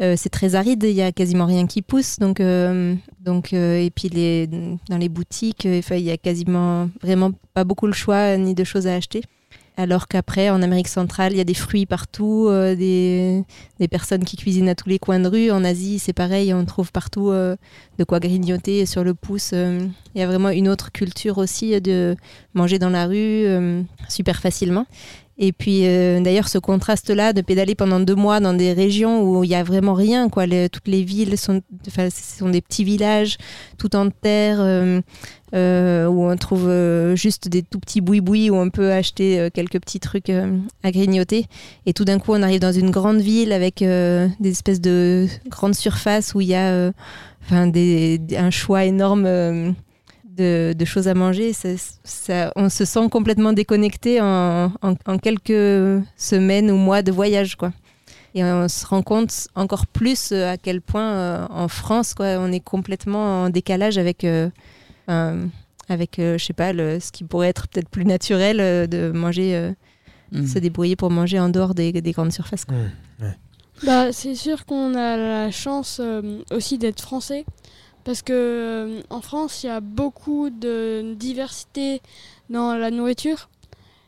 [0.00, 0.82] euh, c'est très aride.
[0.82, 2.18] Il y a quasiment rien qui pousse.
[2.18, 2.40] Donc,
[3.20, 4.08] donc et puis
[4.88, 8.86] dans les boutiques, il y a quasiment vraiment pas beaucoup le choix ni de choses
[8.86, 9.20] à acheter.
[9.76, 13.44] Alors qu'après, en Amérique centrale, il y a des fruits partout, euh, des,
[13.88, 15.50] personnes qui cuisinent à tous les coins de rue.
[15.50, 17.56] En Asie, c'est pareil, on trouve partout euh,
[17.98, 19.52] de quoi grignoter sur le pouce.
[19.54, 19.86] euh.
[20.14, 22.14] Il y a vraiment une autre culture aussi de
[22.52, 23.46] manger dans la rue
[24.08, 24.86] super facilement.
[25.38, 29.48] Et puis d'ailleurs, ce contraste-là de pédaler pendant deux mois dans des régions où il
[29.48, 30.46] n'y a vraiment rien, quoi.
[30.68, 31.62] Toutes les villes sont,
[32.10, 33.38] sont des petits villages
[33.78, 34.58] tout en terre.
[35.52, 39.50] Euh, où on trouve euh, juste des tout petits boui-boui où on peut acheter euh,
[39.52, 41.46] quelques petits trucs à grignoter.
[41.86, 45.74] Et tout d'un coup, on arrive dans une grande ville avec des espèces de grandes
[45.74, 46.92] surfaces où il y a
[47.44, 49.24] enfin, un choix énorme
[50.36, 51.52] de, choses à manger.
[52.56, 54.70] On se sent complètement déconnecté en,
[55.20, 57.72] quelques semaines ou mois de voyage, quoi.
[58.36, 62.60] Et on se rend compte encore plus à quel point en France, quoi, on est
[62.60, 64.24] complètement en décalage avec,
[65.88, 69.10] avec, euh, je sais pas, le, ce qui pourrait être peut-être plus naturel euh, de
[69.10, 69.72] manger, euh,
[70.32, 70.46] Mm.
[70.46, 72.64] se débrouiller pour manger en dehors des, des grandes surfaces.
[72.64, 72.76] quoi.
[73.18, 73.34] Mmh.
[73.84, 77.44] Bah, c'est sûr qu'on a la chance euh, aussi d'être français.
[78.04, 82.00] Parce que euh, en France, il y a beaucoup de diversité
[82.48, 83.48] dans la nourriture.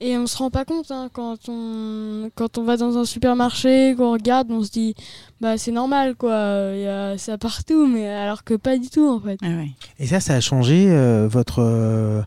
[0.04, 3.94] Et on se rend pas compte hein, quand, on, quand on va dans un supermarché,
[3.96, 4.94] qu'on regarde, on se dit
[5.40, 9.08] bah c'est normal quoi, il y a ça partout, mais alors que pas du tout
[9.08, 9.38] en fait.
[9.42, 9.70] Ah ouais.
[10.00, 12.20] Et ça, ça a changé euh, votre euh,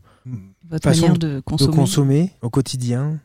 [0.70, 2.32] Votre Façon manière de de consommer.
[2.42, 3.20] au quotidien?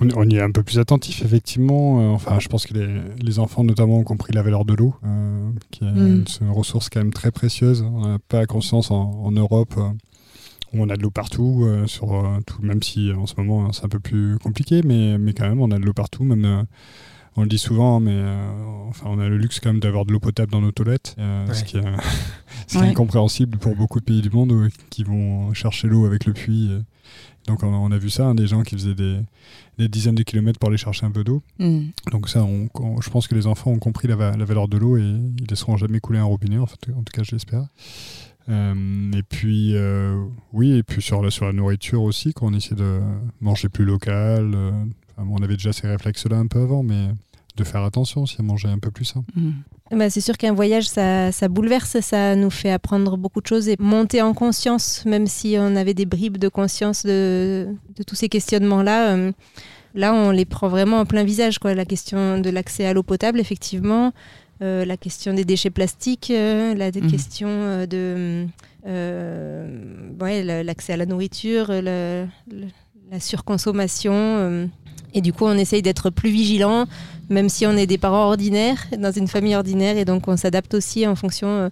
[0.00, 2.00] On, on y est un peu plus attentif, effectivement.
[2.00, 4.94] Euh, enfin, je pense que les, les enfants, notamment, ont compris la valeur de l'eau,
[5.04, 6.06] euh, qui est Mm.
[6.06, 7.82] une, une ressource quand même très précieuse.
[7.82, 9.88] On n'a pas conscience en, en Europe euh,
[10.74, 13.34] où on a de l'eau partout, euh, sur euh, tout, même si euh, en ce
[13.36, 16.24] moment c'est un peu plus compliqué, mais, mais quand même, on a de l'eau partout.
[16.24, 16.62] Même, euh,
[17.36, 18.52] on le dit souvent, mais euh,
[18.88, 21.46] enfin, on a le luxe quand même d'avoir de l'eau potable dans nos toilettes, euh,
[21.48, 21.54] Ouais.
[21.54, 21.82] ce qui est,
[22.68, 22.88] ce qui est Ouais.
[22.88, 26.70] incompréhensible pour beaucoup de pays du monde où- qui vont chercher l'eau avec le puits.
[27.48, 29.18] Donc on, on a vu ça, hein, des gens qui faisaient des,
[29.78, 31.42] des dizaines de kilomètres pour aller chercher un peu d'eau.
[31.58, 31.88] Mm.
[32.12, 34.68] Donc ça, on- on- je pense que les enfants ont compris la, va- la valeur
[34.68, 37.32] de l'eau et ils laisseront jamais couler un robinet, en, fait, en tout cas je
[37.32, 37.66] l'espère.
[38.48, 42.54] Euh, et puis euh, oui, et puis sur la, sur la nourriture aussi, quand on
[42.54, 43.00] essaie de
[43.40, 44.70] manger plus local, euh,
[45.18, 47.08] on avait déjà ces réflexes-là un peu avant, mais
[47.56, 49.24] de faire attention aussi à manger un peu plus sain.
[49.34, 49.50] Mm.
[49.92, 53.68] Bah, c'est sûr qu'un voyage, ça, ça bouleverse, ça nous fait apprendre beaucoup de choses
[53.68, 58.14] et monter en conscience, même si on avait des bribes de conscience de, de tous
[58.14, 59.16] ces questionnements-là.
[59.94, 61.58] là, on les prend vraiment en plein visage.
[61.58, 61.74] Quoi.
[61.74, 64.12] La question de l'accès à l'eau potable, effectivement,
[64.62, 67.10] euh, la question des déchets plastiques, euh, la Mhm.
[67.10, 68.46] question euh, de
[70.20, 72.66] ouais, l'accès à la nourriture, le- le-
[73.10, 74.68] la surconsommation.
[75.16, 76.86] et du coup, on essaye d'être plus vigilant,
[77.30, 80.74] même si on est des parents ordinaires, dans une famille ordinaire, et donc on s'adapte
[80.74, 81.70] aussi en fonction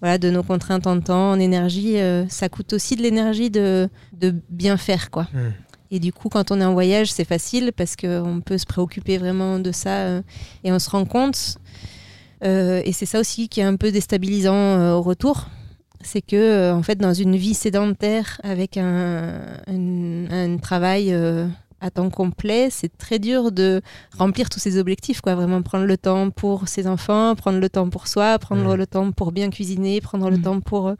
[0.00, 1.96] voilà, de nos contraintes en temps, en énergie.
[2.28, 3.88] ça coûte aussi de l'énergie de,
[4.20, 5.22] de bien faire, quoi.
[5.32, 5.38] Mm.
[5.94, 9.16] Et du coup, quand on est en voyage, c'est facile parce qu'on peut se préoccuper
[9.18, 10.20] vraiment de ça
[10.64, 11.56] et on se rend compte.
[12.44, 15.46] Euh, et c'est ça aussi qui est un peu déstabilisant euh, au retour.
[16.04, 19.34] C'est que, euh, en fait, dans une vie sédentaire avec un,
[19.68, 21.46] un- un travail euh,
[21.80, 23.80] à temps complet, c'est très dur de
[24.18, 25.20] remplir tous ces objectifs.
[25.20, 25.34] Quoi.
[25.36, 29.12] Vraiment prendre le temps pour ses enfants, prendre le temps pour soi, prendre le temps
[29.12, 30.42] pour bien cuisiner, prendre le Mhm.
[30.42, 30.94] temps pour euh,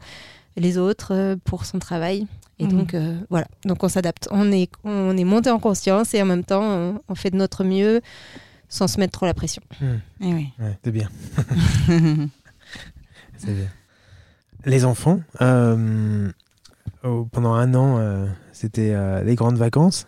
[0.57, 2.27] les autres, pour son travail.
[2.61, 2.71] Et Mhm.
[2.71, 2.95] donc,
[3.31, 3.47] voilà.
[3.65, 4.29] Donc, on s'adapte.
[4.31, 7.37] On est, on est monté en conscience et en même temps, on, on fait de
[7.37, 8.01] notre mieux
[8.73, 9.63] sans se mettre trop la pression.
[9.83, 10.49] Eh oui.
[10.59, 11.09] Ouais, c'est bien.
[13.37, 13.69] C'est bien.
[14.65, 16.31] Les enfants, euh,
[17.05, 20.07] oh, pendant un an, euh, c'était euh, les grandes vacances,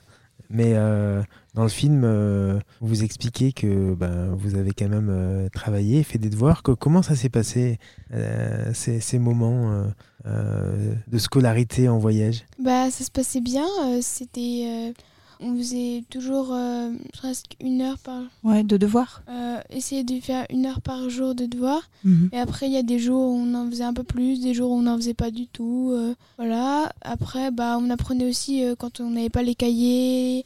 [0.49, 1.23] mais euh,
[1.55, 6.19] dans le film, euh, vous expliquez que ben, vous avez quand même euh, travaillé, fait
[6.19, 6.63] des devoirs.
[6.63, 7.79] Co- comment ça s'est passé,
[8.13, 9.85] euh, ces, ces moments euh,
[10.27, 12.45] euh, de scolarité en voyage?
[12.63, 13.67] Bah, ça se passait bien.
[13.87, 14.95] euh, C'était.
[15.41, 18.23] On faisait toujours euh, presque une heure par.
[18.43, 19.23] Ouais, de devoir.
[19.29, 21.89] euh, essayer de faire une heure par jour de devoirs.
[22.05, 22.31] Mhm.
[22.33, 24.55] Et après, il y a des jours où on en faisait un peu plus, des
[24.55, 25.91] jours où on n'en faisait pas du tout.
[25.93, 26.93] euh, voilà.
[27.03, 30.45] Après, bah, on apprenait aussi quand on n'avait pas les cahiers.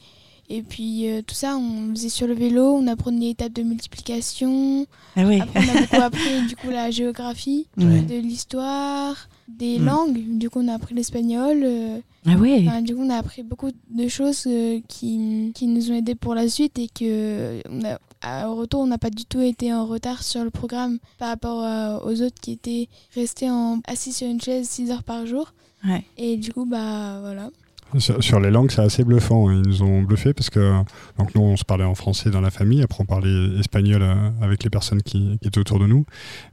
[0.51, 3.63] Et puis euh, tout ça, on faisait sur le vélo, on apprenait les étapes de
[3.63, 4.87] multiplication.
[5.15, 5.41] Ah oui.
[5.43, 8.01] Après, on a beaucoup appris du coup la géographie, Ouais.
[8.01, 9.85] de l'histoire, des Mm.
[9.87, 10.39] langues.
[10.39, 11.63] Du coup, on a appris l'espagnol.
[11.65, 12.33] euh, Ah.
[12.37, 16.15] Enfin, du coup, on a appris beaucoup de choses euh, qui, qui nous ont aidés
[16.15, 19.41] pour la suite et que on a, à- au retour, on n'a pas du tout
[19.41, 23.81] été en retard sur le programme par rapport à- aux autres qui étaient restés en,
[23.87, 25.55] assis sur une chaise 6 heures par jour.
[25.87, 26.05] Ouais.
[26.19, 27.51] Et du coup, bah voilà.
[27.97, 29.51] Sur, les langues, c'est assez bluffant.
[29.51, 30.75] Ils nous ont bluffé parce que
[31.19, 32.83] donc nous, on se parlait en français dans la famille.
[32.83, 36.05] Après, on parlait espagnol euh, avec les personnes qui, étaient autour de nous.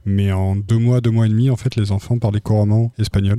[0.06, 3.36] Mais en deux mois, deux mois et demi, en fait, les enfants parlaient couramment espagnol.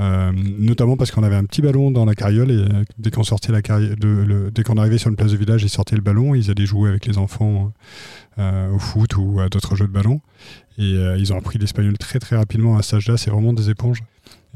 [0.00, 3.22] Euh, notamment parce qu'on avait un petit ballon dans la carriole et euh, dès qu'on
[3.22, 6.50] sortait la dès qu'on arrivait sur une place de village, ils sortaient le ballon, ils
[6.50, 7.72] allaient jouer avec les enfants
[8.36, 10.20] au foot ou à d'autres jeux de ballon.
[10.76, 13.16] Et ils ont appris l'espagnol très très rapidement à cet âge-là.
[13.16, 14.02] C'est vraiment des éponges.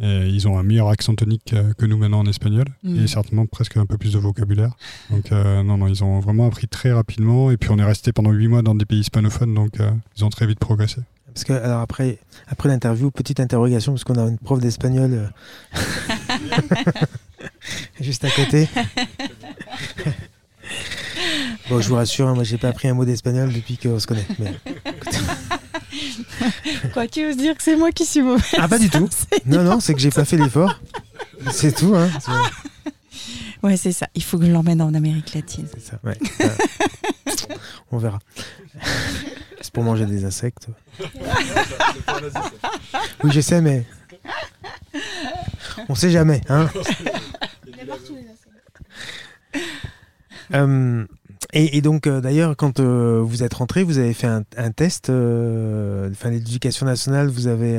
[0.01, 3.05] Et ils ont un meilleur accent tonique euh, que nous maintenant en espagnol Mm.
[3.05, 4.73] et certainement presque un peu plus de vocabulaire.
[5.11, 8.13] Donc euh, non, non, ils ont vraiment appris très rapidement et puis on est resté
[8.13, 11.01] pendant huit mois dans des pays hispanophones donc euh, ils ont très vite progressé.
[11.35, 15.27] Parce que, alors après, après l'interview, petite interrogation, parce qu'on a une prof d'espagnol euh,
[18.01, 18.69] juste à côté.
[21.69, 24.07] bon, je vous rassure, hein, moi j'ai pas appris un mot d'espagnol depuis qu'on se
[24.07, 24.27] connaît.
[24.39, 24.55] Mais.
[26.93, 29.09] Quoi, tu veux dire que c'est moi qui suis mauvaise Ah, pas du tout.
[29.47, 30.81] Non, non, c'est que j'ai pas fait l'effort.
[31.51, 31.95] C'est tout.
[31.95, 32.11] Hein.
[33.63, 34.07] Ouais, c'est ça.
[34.15, 35.67] Il faut que je l'emmène en Amérique latine.
[35.73, 36.19] C'est ça, ouais.
[36.41, 36.49] Euh,
[37.91, 38.19] on verra.
[39.61, 40.69] C'est pour manger des insectes.
[43.25, 43.85] Oui, je sais, mais.
[45.89, 46.69] On sait jamais, hein.
[50.55, 51.05] Euh,
[51.55, 55.09] et, et donc, euh, d'ailleurs, quand euh, vous êtes rentré, vous avez fait un, test.
[55.09, 57.79] euh, Enfin, l'éducation nationale, vous avez,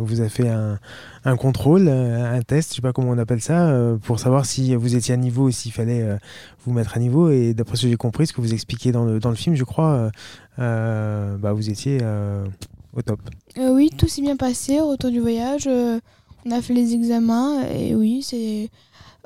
[0.00, 4.20] vous avez fait un, contrôle, un test, je sais pas comment on appelle ça, pour
[4.20, 6.06] savoir si vous étiez à niveau ou s'il fallait
[6.64, 7.30] vous mettre à niveau.
[7.30, 9.56] Et d'après ce que j'ai compris, ce que vous expliquiez dans le, dans le film,
[9.56, 10.10] je crois,
[10.56, 11.98] bah, vous étiez
[12.94, 13.20] au top.
[13.56, 15.66] Oui, tout s'est bien passé au retour du voyage.
[15.68, 18.70] on a fait les examens et oui, c'est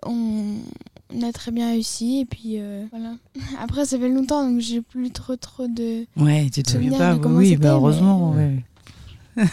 [0.04, 0.56] on,
[1.14, 3.14] on a très bien réussi et puis euh, voilà.
[3.60, 6.06] Après, ça fait longtemps donc j'ai plus trop trop de.
[6.16, 8.32] Ouais, tu te souviens pas Oui, bah heureusement.
[8.32, 8.62] mais,
[9.36, 9.46] ouais.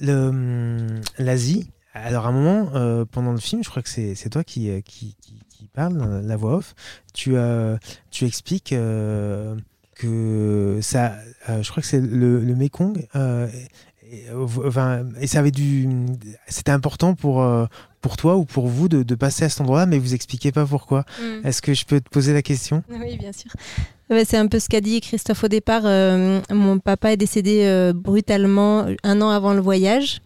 [0.00, 4.14] Le, hum, L'Asie, alors à un moment, euh, pendant le film, je crois que c'est
[4.14, 6.74] c'est toi qui, euh, qui, qui, qui parle, la voix off,
[7.14, 7.78] tu, euh,
[8.10, 9.56] tu expliques euh,
[9.94, 11.16] que ça,
[11.48, 13.48] euh, je crois que c'est le, le Mekong, euh,
[14.10, 15.88] et, euh, enfin, et ça avait du,
[16.48, 17.66] c'était important pour, euh,
[18.00, 20.64] pour toi ou pour vous de, de passer à cet endroit-là, mais vous expliquez pas
[20.64, 21.04] pourquoi.
[21.44, 22.82] Est-ce que je peux te poser la question?
[22.90, 23.50] Oui, bien sûr.
[24.24, 25.82] C'est un peu ce qu'a dit Christophe au départ.
[25.84, 30.20] Euh, mon papa est décédé euh, brutalement un an avant le voyage.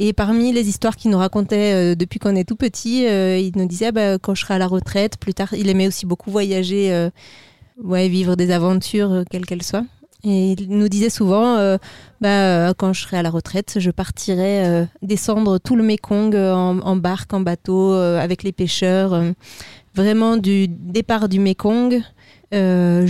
[0.00, 3.66] Et parmi les histoires qu'il nous racontait euh, depuis qu'on est tout petit, il nous
[3.66, 6.30] disait ah bah, quand je serai à la retraite, plus tard, il aimait aussi beaucoup
[6.30, 7.10] voyager,
[7.82, 9.84] ouais, vivre des aventures, quelles qu'elles soient.
[10.28, 11.78] Et il nous disait souvent, euh,
[12.20, 16.34] bah, euh, quand je serai à la retraite, je partirai euh, descendre tout le Mékong
[16.34, 19.22] euh, en, barque, en bateau, avec les pêcheurs,
[19.94, 22.02] vraiment du départ du Mékong
[22.54, 23.06] euh,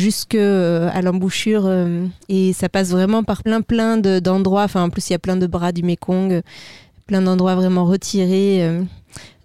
[1.03, 1.71] l'embouchure
[2.29, 4.65] et ça passe vraiment par plein plein de- d'endroits.
[4.65, 6.43] Enfin en plus il y a plein de bras du Mékong
[7.07, 8.81] plein d'endroits vraiment retirés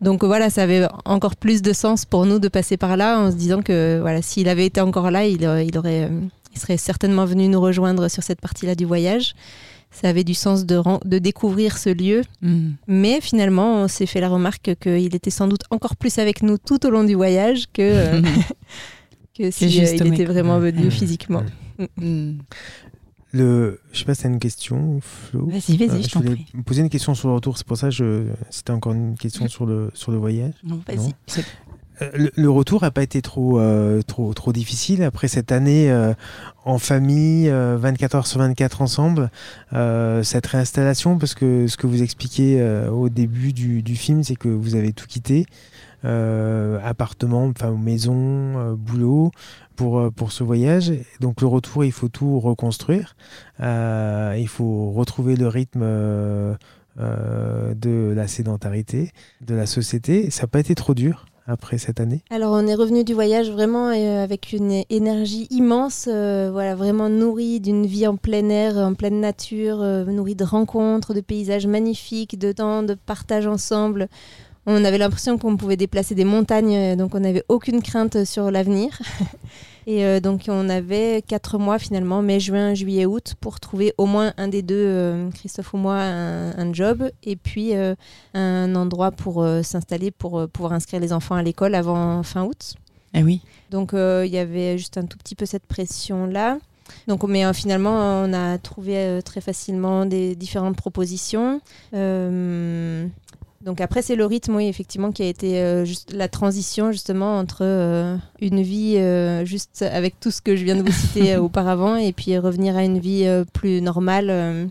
[0.02, 3.32] donc voilà ça avait encore plus de sens pour nous de passer par là en
[3.32, 5.46] se disant que voilà s'il avait été encore là il,
[5.78, 6.10] aurait
[6.54, 9.34] il serait certainement venu nous rejoindre sur cette partie là du voyage
[9.92, 12.72] ça avait du sens de, de découvrir ce lieu Mm.
[12.88, 16.58] mais finalement on s'est fait la remarque qu'il était sans doute encore plus avec nous
[16.58, 18.22] tout au long du voyage que euh,
[19.38, 21.44] que si euh, juste il au était vraiment venu physiquement.
[21.98, 22.38] Mm.
[23.36, 25.48] Le, je sais pas si tu as une question, Flo.
[25.48, 26.46] Vas-y, vas-y, Euh, je t'en voulais prie.
[26.54, 29.18] me poser une question sur le retour, c'est pour ça que je, c'était encore une
[29.18, 30.54] question sur le, sur le voyage.
[30.64, 30.80] Non.
[30.88, 31.14] vas-y.
[32.04, 36.14] Euh, Le, retour n'a pas été trop, euh, trop, trop difficile après cette année euh,
[36.66, 39.32] en famille, euh, 24 heures sur 24 ensemble,
[40.24, 44.48] cette réinstallation, parce que ce que vous expliquez au début du, du film, c'est que
[44.48, 45.46] vous avez tout quitté,
[46.04, 49.32] appartement, maison, boulot,
[49.76, 50.94] pour, pour ce voyage.
[51.20, 53.16] Donc le retour, il faut tout reconstruire,
[53.60, 55.82] il faut retrouver le rythme.
[56.96, 59.12] de la sédentarité,
[59.42, 60.30] de la société.
[60.30, 63.50] Ça n'a pas été trop dur après cette année Alors on est revenu du voyage
[63.50, 68.78] vraiment euh, avec une énergie immense, euh, voilà vraiment nourrie d'une vie en plein air,
[68.78, 74.08] en pleine nature, euh, nourrie de rencontres, de paysages magnifiques, de temps de partage ensemble.
[74.66, 78.50] On avait l'impression qu'on pouvait déplacer des montagnes, euh, donc on n'avait aucune crainte sur
[78.50, 78.98] l'avenir.
[79.88, 84.06] Et euh, donc on avait quatre mois finalement, mai, juin, juillet, août, pour trouver au
[84.06, 87.96] moins un des deux, euh, Christophe ou moi, un, un job, et puis euh,
[88.34, 92.76] un endroit pour s'installer, pour pouvoir inscrire les enfants à l'école avant fin août.
[93.14, 93.42] Ah oui.
[93.70, 96.58] Donc il y avait juste un tout petit peu cette pression-là.
[97.08, 101.62] Donc, mais euh, finalement, on a trouvé euh, très facilement des différentes propositions.
[101.94, 103.08] Euh,
[103.64, 107.38] donc après, c'est le rythme, oui, effectivement, qui a été euh, juste la transition justement
[107.38, 111.38] entre euh, une vie euh, juste avec tout ce que je viens de vous citer
[111.38, 114.70] auparavant et puis revenir à une vie plus normale.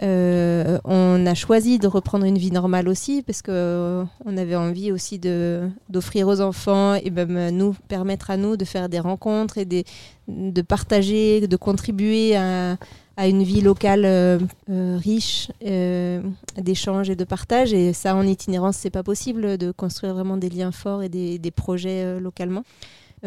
[0.00, 5.18] on a choisi de reprendre une vie normale aussi parce que on avait envie aussi
[5.18, 9.64] de d'offrir aux enfants et même nous permettre à nous de faire des rencontres et
[9.64, 9.84] des,
[10.28, 12.76] de partager, de contribuer à,
[13.16, 14.38] à une vie locale euh,
[14.70, 16.22] euh, riche euh,
[16.56, 17.72] d'échanges et de partage.
[17.72, 21.38] Et ça, en itinérance, c'est pas possible de construire vraiment des liens forts et des,
[21.38, 22.64] des projets euh, localement.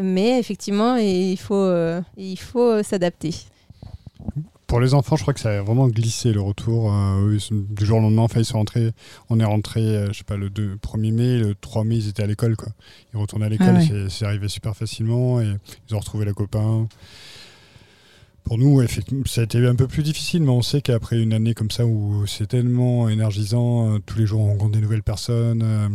[0.02, 3.34] Mais effectivement, il faut, euh, il faut s'adapter.
[4.68, 6.92] Pour les enfants, je crois que ça a vraiment glissé le retour.
[6.92, 8.92] Euh, du jour au lendemain, enfin, ils sont rentrés.
[9.30, 12.10] On est rentré, euh, je sais pas, le 2, 1er mai, le 3 mai, ils
[12.10, 12.56] étaient à l'école.
[12.58, 12.70] Quoi.
[13.14, 13.86] Ils retournaient à l'école, Ah ouais.
[13.88, 15.54] c'est- c'est arrivé super facilement et
[15.88, 16.88] ils ont retrouvé la copain.
[18.46, 18.80] Pour nous,
[19.26, 21.84] ça a été un peu plus difficile, mais on sait qu'après une année comme ça
[21.88, 25.90] où c'est tellement énergisant, euh, tous les jours on rencontre des nouvelles personnes, euh,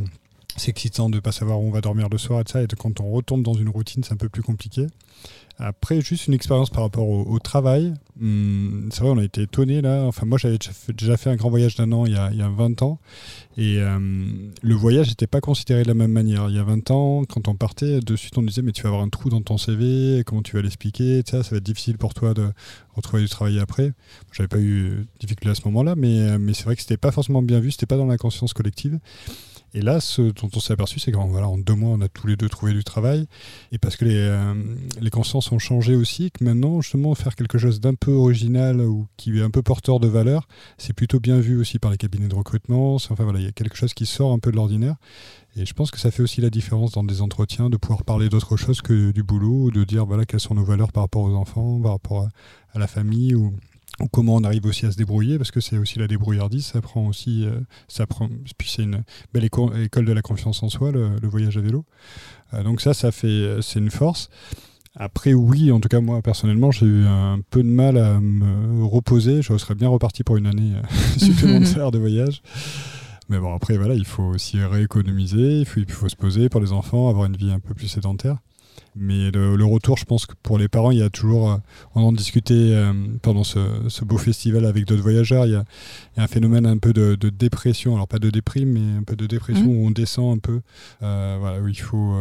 [0.57, 2.63] c'est excitant de ne pas savoir où on va dormir le soir et ça.
[2.63, 4.87] Et quand on retombe dans une routine, c'est un peu plus compliqué.
[5.63, 7.93] Après, juste une expérience par rapport au, travail.
[8.19, 10.05] Hum, c'est vrai, on a été étonnés là.
[10.05, 10.57] Enfin, moi, j'avais
[10.89, 12.99] déjà fait, un grand voyage d'un an il y, a, il y, a, 20 ans.
[13.59, 16.49] Et hum, le voyage n'était pas considéré de la même manière.
[16.49, 18.89] Il y a 20 ans, quand on partait, de suite, on disait Mais tu vas
[18.89, 22.15] avoir un trou dans ton CV, comment tu vas l'expliquer Ça va être difficile pour
[22.15, 22.51] toi de
[22.95, 23.93] retrouver du travail après.
[24.33, 27.13] J'avais pas eu de difficulté à ce moment-là, mais, mais c'est vrai que c'était pas
[27.13, 28.99] forcément bien vu, c'était pas dans la conscience collective.
[29.75, 32.37] Et là, ce dont on s'est aperçu, c'est qu'en deux mois, on a tous les
[32.37, 33.27] deux trouvé du travail.
[33.73, 34.55] Et parce que les, euh,
[35.01, 39.07] les consciences ont changé aussi, que maintenant, justement, faire quelque chose d'un peu original ou
[39.17, 42.29] qui est un peu porteur de valeur, c'est plutôt bien vu aussi par les cabinets
[42.29, 42.95] de recrutement.
[42.95, 44.97] Enfin voilà, il y a quelque chose qui sort un peu de l'ordinaire.
[45.57, 48.29] Et je pense que ça fait aussi la différence dans des entretiens de pouvoir parler
[48.29, 51.35] d'autre chose que du boulot, de dire voilà quelles sont nos valeurs par rapport aux
[51.35, 52.29] enfants, par rapport
[52.73, 53.53] à la famille ou
[54.13, 57.07] comment on arrive aussi à se débrouiller, parce que c'est aussi la débrouillardise, ça prend
[57.07, 61.19] aussi, euh, ça prend, puis c'est une belle école de la confiance en soi, le,
[61.23, 61.85] voyage à vélo.
[62.55, 64.31] Euh, donc ça, ça fait, c'est une force.
[64.97, 68.85] Après, oui, en tout cas, moi, personnellement, j'ai eu un peu de mal à me
[68.85, 69.41] reposer.
[69.41, 70.83] Je serais bien reparti pour une année euh,
[71.19, 72.43] supplémentaire de voyage.
[73.29, 76.61] Mais bon, après, voilà, il faut aussi rééconomiser, il faut, il faut se poser pour
[76.61, 78.39] les enfants, avoir une vie un peu plus sédentaire.
[78.97, 81.57] Mais le, retour, je pense que pour les parents, il y a toujours, euh,
[81.95, 85.65] on en discutait euh, pendant ce, beau festival avec d'autres voyageurs, il y, a,
[86.17, 89.65] un phénomène un peu de, dépression, alors pas de déprime, mais un peu de dépression
[89.65, 89.77] mmh.
[89.77, 90.61] où on descend un peu,
[91.03, 92.15] euh, voilà, où il faut,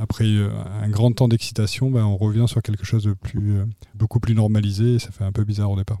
[0.00, 3.58] après un grand temps d'excitation, ben, on revient sur quelque chose de plus,
[3.94, 5.98] beaucoup plus normalisé, et ça fait un peu bizarre au départ.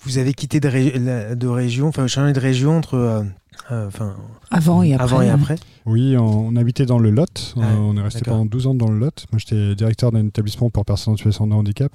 [0.00, 3.24] Vous avez quitté de, de région, enfin changé de région entre
[3.70, 3.90] euh,
[4.50, 5.04] avant et après.
[5.04, 5.56] Avant et après.
[5.86, 7.54] Oui, on, habitait dans le Lot.
[7.56, 9.26] Ah on est resté pendant 12 ans dans le Lot.
[9.32, 11.92] Moi, j'étais directeur d'un établissement pour personnes en situation de handicap.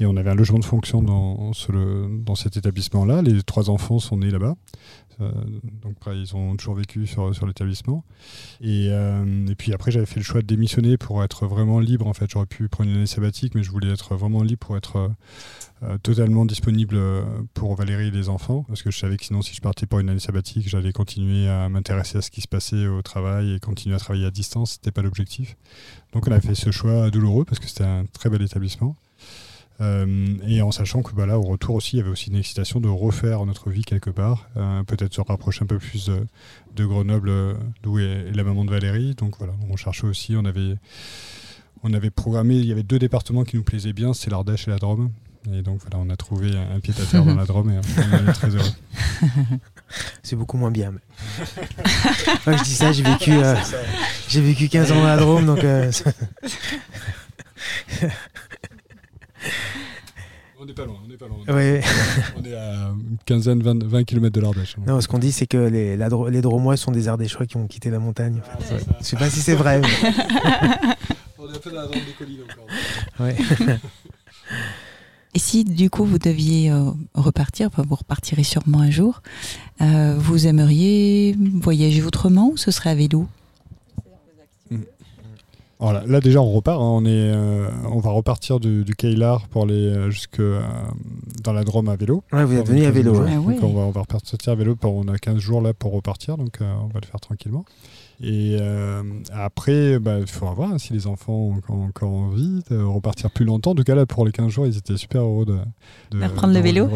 [0.00, 1.52] Et on avait un logement de fonction dans,
[2.24, 3.22] dans cet établissement-là.
[3.22, 4.54] Les trois enfants sont nés là-bas.
[5.20, 5.30] Euh,
[5.82, 8.04] donc ils ont toujours vécu sur, sur l'établissement.
[8.60, 12.06] Et, euh, et, puis après, j'avais fait le choix de démissionner pour être vraiment libre.
[12.06, 14.76] En fait, j'aurais pu prendre une année sabbatique, mais je voulais être vraiment libre pour
[14.76, 15.10] être
[15.82, 16.98] euh, totalement disponible
[17.54, 19.98] pour Valérie et les enfants, parce que je savais que sinon, si je partais pour
[19.98, 23.60] une année sabbatique, j'allais continuer à m'intéresser à ce qui se passait au travail et
[23.60, 24.72] continuer à travailler à distance.
[24.72, 25.56] C'était pas l'objectif.
[26.12, 28.96] Donc on a fait ce choix douloureux parce que c'était un très bel établissement.
[29.80, 32.36] Euh, et en sachant que bah, là, au retour aussi, il y avait aussi une
[32.36, 36.10] excitation de refaire notre vie quelque part, euh, peut-être se rapprocher un peu plus
[36.74, 39.14] de, Grenoble, euh, d'où est, la maman de Valérie.
[39.14, 40.76] Donc voilà, on cherchait aussi, on avait,
[41.82, 44.70] on avait programmé, il y avait deux départements qui nous plaisaient bien, c'est l'Ardèche et
[44.70, 45.10] la Drôme.
[45.52, 48.28] Et donc voilà, on a trouvé un pied à terre dans la Drôme et on
[48.28, 48.64] est très heureux.
[50.24, 50.92] C'est beaucoup moins bien.
[52.44, 53.30] je dis ça, j'ai vécu,
[54.28, 55.60] j'ai vécu 15 ans dans la Drôme, donc.
[60.66, 61.36] On n'est pas loin, on n'est pas loin.
[61.46, 64.76] on est à une quinzaine, 20, 20 km de l'Ardèche.
[64.84, 67.88] Non, ce qu'on dit, c'est que les, les Dromois sont des Ardéchois qui ont quitté
[67.88, 68.40] la montagne.
[68.52, 68.84] En fait.
[68.98, 69.80] Je sais pas si c'est vrai.
[71.38, 72.66] on est un peu dans la zone des collines encore.
[73.24, 73.36] Ouais.
[75.34, 79.22] Et si du coup vous deviez euh, repartir, enfin, vous repartirez sûrement un jour,
[79.82, 83.28] euh, vous aimeriez voyager autrement ou ce serait à vélo?
[85.80, 86.84] Là déjà on repart, hein.
[86.84, 88.94] on, est, euh, on va repartir du, du
[89.50, 90.60] pour aller euh, jusque euh,
[91.42, 92.24] dans la Drôme à vélo.
[92.32, 93.12] Ouais, vous êtes venu à vélo.
[93.14, 95.92] Donc on va, on va repartir à vélo, pour, on a 15 jours là pour
[95.92, 97.64] repartir, donc on va le faire tranquillement.
[98.20, 99.02] Et euh,
[99.32, 103.72] après, bah, il faudra voir si les enfants ont encore envie de repartir plus longtemps.
[103.72, 105.58] En tout cas, là, pour les 15 jours, ils étaient super heureux de,
[106.18, 106.88] de, reprendre le vélo.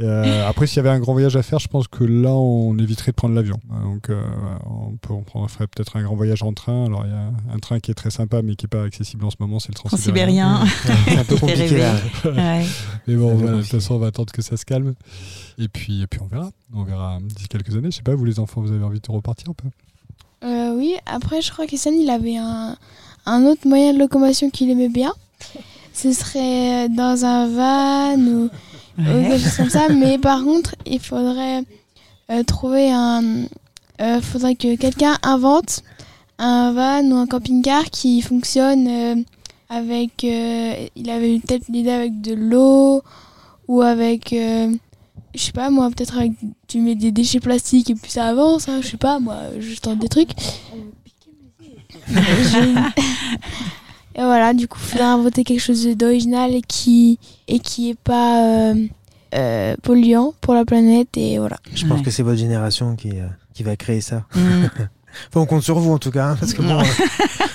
[0.00, 2.76] euh, après, s'il y avait un grand voyage à faire, je pense que là, on
[2.78, 3.60] éviterait de prendre l'avion.
[3.84, 4.20] Donc, euh,
[4.66, 6.86] on, peut, on ferait peut-être un grand voyage en train.
[6.86, 9.24] Alors, il y a un train qui est très sympa, mais qui n'est pas accessible
[9.24, 10.64] en ce moment, c'est le Transsibérien.
[11.06, 11.94] c'est un peu compliqué là.
[13.06, 14.94] Mais bon, de toute façon, on va attendre que ça se calme.
[15.58, 16.50] Et puis, et puis on verra.
[16.74, 17.92] On verra d'ici quelques années.
[17.92, 19.68] Je sais pas, vous les enfants, vous avez envie de repartir un peu?
[20.78, 22.76] Oui, après, je crois qu'Essan, il avait un,
[23.26, 25.12] un, autre moyen de locomotion qu'il aimait bien.
[25.92, 28.50] Ce serait dans un van ou,
[28.96, 29.88] quelque chose comme ça.
[29.88, 31.64] Mais par contre, il faudrait
[32.30, 33.22] euh, trouver un.
[34.00, 35.82] Euh, faudrait que quelqu'un invente
[36.38, 39.16] un van ou un camping-car qui fonctionne euh,
[39.68, 40.22] avec.
[40.22, 43.02] il avait peut-être l'idée avec de l'eau
[43.66, 44.32] ou avec
[45.34, 46.32] je sais pas moi, peut-être avec
[46.66, 49.78] tu mets des déchets plastiques et puis ça avance, hein, je sais pas moi, je
[49.80, 50.30] tente des trucs.
[54.14, 57.98] et voilà, du coup, il faudrait inventer quelque chose d'original et qui et qui est
[57.98, 58.86] pas euh,
[59.34, 61.58] euh, polluant pour la planète et voilà.
[61.74, 64.24] Je pense que c'est votre génération qui, euh, qui va créer ça.
[65.34, 66.82] On compte sur vous en tout cas, hein, parce que bon,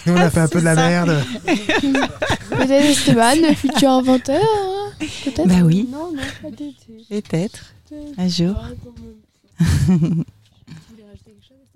[0.06, 1.24] nous on a fait un peu de la merde.
[1.46, 4.42] Peut-être Esteban, le futur inventeur.
[4.42, 4.92] Hein,
[5.26, 5.48] peut-être.
[5.48, 5.90] Bah oui.
[5.92, 6.52] Non, non,
[7.10, 7.74] Peut-être.
[8.18, 8.56] Un jour.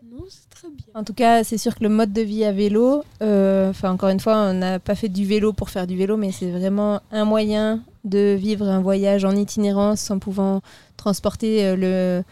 [0.10, 0.86] Non, c'est très bien.
[0.96, 4.10] En tout cas, c'est sûr que le mode de vie à vélo, euh, enfin encore
[4.10, 7.02] une fois, on n'a pas fait du vélo pour faire du vélo, mais c'est vraiment
[7.12, 10.62] un moyen de vivre un voyage en itinérance en pouvant
[10.96, 12.24] transporter euh, le,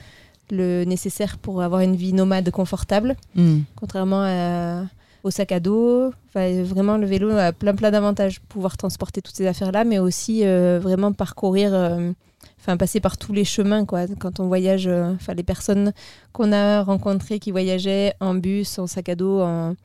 [0.52, 3.60] le nécessaire pour avoir une vie nomade confortable, Mm.
[3.76, 4.84] contrairement à-
[5.24, 6.12] au sac à dos.
[6.30, 10.42] Enfin, vraiment, le vélo a plein plein d'avantages, pouvoir transporter toutes ces affaires-là, mais aussi
[10.46, 12.12] euh, vraiment parcourir, euh,
[12.60, 14.06] enfin passer par tous les chemins, quoi.
[14.20, 15.94] Quand on voyage, euh, enfin les personnes
[16.32, 19.76] qu'on a rencontrées qui voyageaient en bus, en sac à dos, en,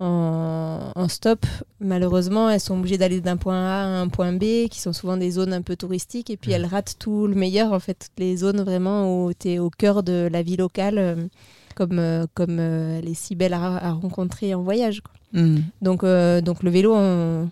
[0.00, 1.46] en, en stop,
[1.78, 5.16] malheureusement, elles sont obligées d'aller d'un point A à un point B, qui sont souvent
[5.16, 8.18] des zones un peu touristiques, et puis elles ratent tout le meilleur, en fait, toutes
[8.18, 11.28] les zones vraiment où tu es au cœur de la vie locale,
[11.74, 15.00] comme, euh, comme euh, elle est si belle à, à rencontrer en voyage.
[15.00, 15.12] quoi.
[15.40, 15.58] Mm.
[15.82, 17.48] Donc, euh, donc le vélo, on,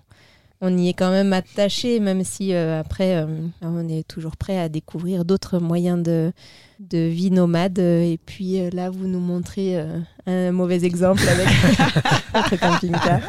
[0.60, 3.26] on y est quand même attaché, même si euh, après, euh,
[3.62, 6.32] on est toujours prêt à découvrir d'autres moyens de,
[6.80, 7.78] de vie nomade.
[7.78, 11.46] Et puis euh, là, vous nous montrez euh, un mauvais exemple avec
[12.34, 13.20] votre camping-car.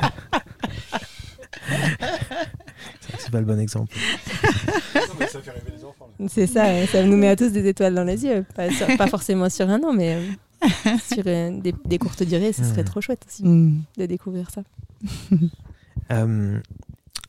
[3.19, 3.95] C'est pas le bon exemple.
[6.27, 8.45] C'est ça, euh, ça nous met à tous des étoiles dans les yeux.
[8.55, 10.67] Pas, sur- pas forcément sur un an, mais euh,
[11.13, 13.84] sur euh, des, des courtes durées, ce serait trop chouette aussi Mm.
[13.97, 14.61] de découvrir ça.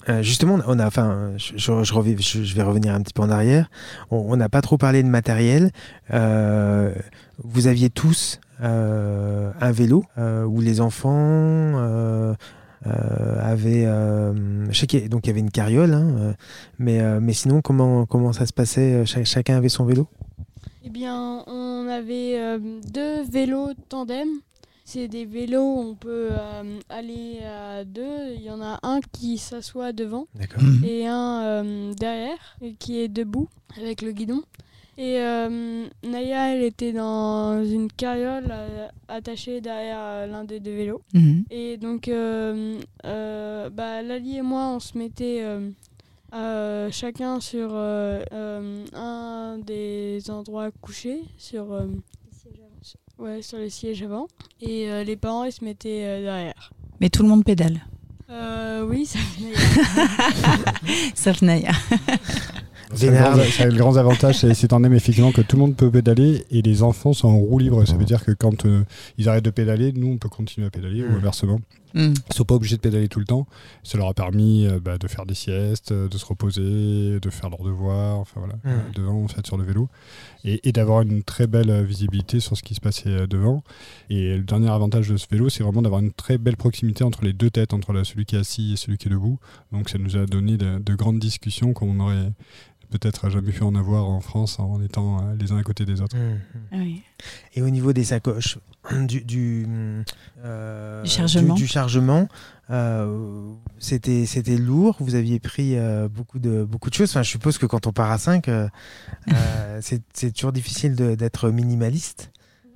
[0.09, 3.69] Euh, justement, on a, enfin, je, vais revenir un petit peu en arrière.
[4.11, 5.71] On n'a pas trop parlé de matériel.
[6.13, 6.95] Euh,
[7.43, 11.77] vous aviez tous euh, un vélo où les enfants
[12.85, 13.85] avaient.
[13.85, 16.35] je sais donc il y avait une carriole, hein,
[16.79, 20.09] mais, mais sinon, comment, comment ça se passait Cha- Chacun avait son vélo?
[20.83, 22.59] Eh bien, on avait
[22.91, 24.29] deux vélos tandem.
[24.93, 28.35] C'est des vélos où on peut euh, aller à deux.
[28.35, 30.61] Il y en a un qui s'assoit devant D'accord.
[30.85, 34.43] et un euh, derrière et qui est debout avec le guidon.
[34.99, 41.03] Et euh, Naya, elle était dans une carriole euh, attachée derrière l'un des deux vélos.
[41.15, 41.43] Mm.
[41.53, 45.71] Et donc, euh, euh, bah, Lali et moi, on se mettait euh,
[46.35, 51.87] euh, chacun sur euh, euh, un des endroits couchés, sur, euh,
[53.21, 54.27] ouais, sur les sièges avant.
[54.61, 56.73] Et euh, les parents, ils se mettaient euh, derrière.
[57.01, 57.81] Mais tout le monde pédale,
[58.31, 59.55] Euh, oui, ça venait.
[61.15, 61.73] sauf Naya.
[62.93, 65.61] C'est le, grand, c'est le grand avantage, c'est c'est en aime effectivement que tout le
[65.63, 67.85] monde peut pédaler et les enfants sont en roue libre.
[67.85, 68.83] Ça veut dire que quand euh,
[69.17, 71.21] ils arrêtent de pédaler, nous on peut continuer à pédaler ou Mm.
[71.95, 72.15] Mm.
[72.31, 73.47] Ils sont pas obligés de pédaler tout le temps.
[73.83, 77.31] Ça leur a permis euh, bah, de faire des siestes, euh, de se reposer, de
[77.31, 78.69] faire leurs devoirs, enfin voilà, Mm.
[78.69, 79.89] euh, devant en fait sur le vélo,
[80.45, 83.63] et, et d'avoir une très belle visibilité sur ce qui se passait devant.
[84.09, 87.25] Et le dernier avantage de ce vélo, c'est vraiment d'avoir une très belle proximité entre
[87.25, 89.39] les deux têtes, entre la- celui qui est assis et celui qui est debout.
[89.73, 92.33] Donc ça nous a donné de, de grandes discussions qu'on aurait
[92.91, 96.01] peut-être jamais pu en avoir en France en étant euh, les uns à côté des
[96.01, 96.17] autres.
[96.73, 97.03] Oui.
[97.55, 98.59] Et au niveau des sacoches,
[99.07, 99.67] du, du,
[100.45, 101.55] euh, Du chargement.
[101.55, 102.29] du- du chargement,
[102.71, 104.97] euh, c'était c'était lourd.
[105.01, 107.11] Vous aviez pris euh, beaucoup de beaucoup de choses.
[107.11, 108.49] Enfin, je suppose que quand on part à 5,
[109.81, 112.31] c'est c'est toujours difficile d'être minimaliste.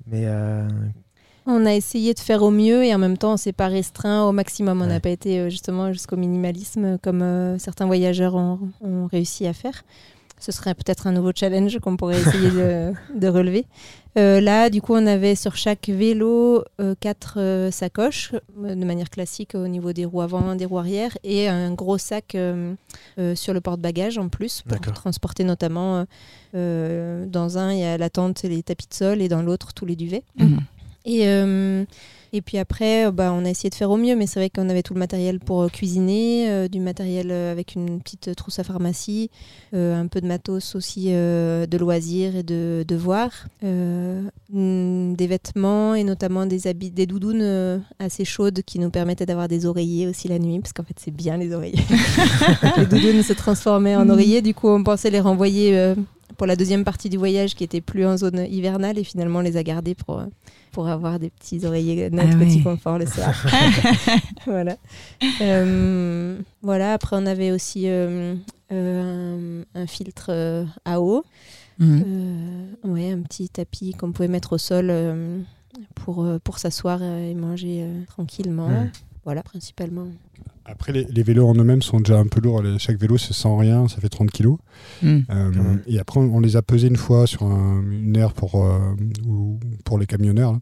[0.07, 0.67] Mais euh,
[1.47, 4.23] On a essayé de faire au mieux et en même temps, on s'est pas restreint
[4.27, 4.81] au maximum.
[4.81, 4.99] On n'a Ouais.
[4.99, 9.83] pas été euh, justement jusqu'au minimalisme comme euh, certains voyageurs ont, ont réussi à faire.
[10.39, 13.65] Ce serait peut-être un nouveau challenge qu'on pourrait essayer de, de relever.
[14.17, 18.33] Euh, là, du coup, on avait sur chaque vélo euh, quatre euh, sacoches
[18.63, 21.97] euh, de manière classique au niveau des roues avant, des roues arrière et un gros
[21.97, 22.73] sac euh,
[23.19, 25.97] euh, sur le porte-bagages en plus pour transporter notamment.
[25.99, 26.03] euh,
[26.55, 29.41] euh, dans un, il y a la tente et les tapis de sol et dans
[29.41, 30.23] l'autre, tous les duvets.
[30.37, 30.57] Mm.
[31.05, 31.85] Et, euh,
[32.33, 34.49] et puis après, euh, bah, on a essayé de faire au mieux, mais c'est vrai
[34.49, 38.59] qu'on avait tout le matériel pour euh, cuisiner, euh, du matériel avec une petite trousse
[38.59, 39.29] à pharmacie,
[39.73, 46.03] euh, un peu de matos aussi de loisirs et de devoirs, mm, des vêtements et
[46.03, 50.39] notamment des habits, des doudounes assez chaudes qui nous permettaient d'avoir des oreillers aussi la
[50.39, 51.79] nuit, parce qu'en fait c'est bien les oreillers.
[52.77, 54.11] les doudounes se transformaient en Mhm.
[54.11, 55.93] oreillers, du coup on pensait les renvoyer
[56.37, 59.43] pour la deuxième partie du voyage qui était plus en zone hivernale et finalement on
[59.43, 60.21] les a gardés pour,
[60.75, 62.63] pour avoir des petits oreillers, notre Ah petit oui.
[62.63, 63.33] confort le soir.
[64.45, 64.75] voilà.
[65.41, 68.35] Euh, voilà, après on avait aussi euh,
[68.73, 71.23] euh, un, un filtre à eau,
[71.77, 72.01] Mm.
[72.07, 74.93] euh, ouais, un petit tapis qu'on pouvait mettre au sol
[75.93, 78.69] pour, pour s'asseoir et manger tranquillement.
[79.25, 80.07] Voilà, principalement.
[80.65, 82.61] Après, les, les vélos en eux-mêmes sont déjà un peu lourds.
[82.63, 84.57] Les- chaque vélo, c'est sans rien, ça fait 30 kilos.
[85.03, 85.19] Mm.
[85.29, 85.81] Euh, même.
[85.87, 88.95] et après, on, on les a pesés une fois sur un- une aire pour, euh,
[89.27, 90.53] ou- pour les camionneurs.
[90.53, 90.59] là.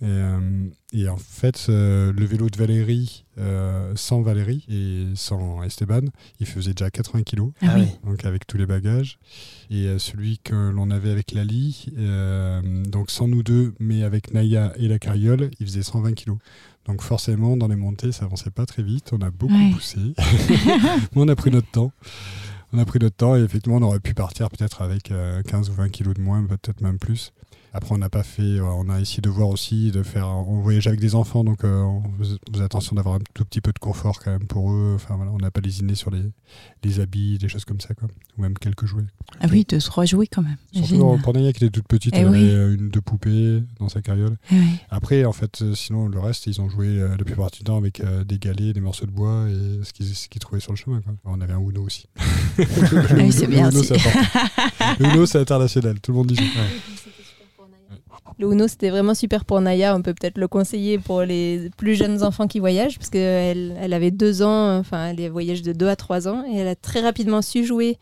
[0.00, 5.60] Et, euh, et en fait, euh, le vélo de Valérie, euh, sans Valérie et sans
[5.64, 6.02] Esteban,
[6.38, 7.88] il faisait déjà 80 kilos, Ah oui.
[8.06, 9.18] donc avec tous les bagages.
[9.70, 14.32] Et euh, celui que l'on avait avec Lali, euh, donc sans nous deux, mais avec
[14.32, 16.38] Naya et la carriole, il faisait 120 kilos.
[16.88, 19.10] Donc forcément, dans les montées, ça avançait pas très vite.
[19.12, 19.70] On a beaucoup Ouais.
[19.72, 21.92] poussé, mais on a pris notre temps.
[22.72, 25.70] On a pris notre temps et effectivement, on aurait pu partir peut-être avec euh, 15
[25.70, 27.32] ou 20 kilos de moins, peut-être même plus.
[27.74, 28.42] Après, on n'a pas fait.
[28.42, 30.26] euh, On a essayé de voir aussi, de faire.
[30.28, 33.72] On voyage avec des enfants, donc euh, on faisait attention d'avoir un tout petit peu
[33.72, 34.92] de confort quand même pour eux.
[34.94, 36.22] Enfin voilà, on n'a pas lésiné sur les,
[36.84, 38.08] les habits, des choses comme ça, quoi.
[38.36, 39.04] Ou même quelques jouets.
[39.40, 40.56] Ah oui, de se rejouer quand même.
[40.72, 42.38] Surtout pour Naya qui était toute petite, Eh elle oui.
[42.38, 44.36] avait euh, une deux poupées dans sa carriole.
[44.50, 44.58] Oui.
[44.90, 48.24] Après, en fait, sinon le reste, ils ont joué la plupart du temps avec euh,
[48.24, 51.00] des galets, des morceaux de bois et ce qu'ils trouvaient sur le chemin.
[51.02, 51.12] Quoi.
[51.24, 52.06] On avait un Uno aussi.
[52.60, 53.88] Ah oui, c'est Le bien Uno, aussi.
[53.88, 54.94] c'est important.
[55.00, 56.00] Le Uno, c'est international.
[56.00, 56.34] Tout le monde dit.
[56.36, 56.42] ça.
[58.38, 59.96] Le Uno, c'était vraiment super pour Naya.
[59.96, 63.92] On peut peut-être le conseiller pour les plus jeunes enfants qui voyagent, parce qu'elle elle
[63.92, 67.00] avait deux ans, enfin, elle voyage de deux à trois ans, et elle a très
[67.00, 67.98] rapidement su jouer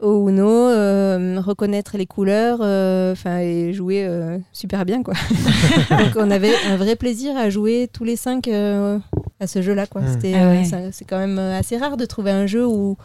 [0.00, 5.14] au Uno, euh, reconnaître les couleurs, euh, enfin, et jouer euh, super bien, quoi.
[5.90, 8.98] Donc, on avait un vrai plaisir à jouer tous les cinq euh,
[9.40, 10.02] à ce jeu-là, quoi.
[10.02, 10.12] Mm.
[10.12, 10.90] C'était, Ah ouais.
[10.92, 12.96] c'est quand même assez rare de trouver un jeu où,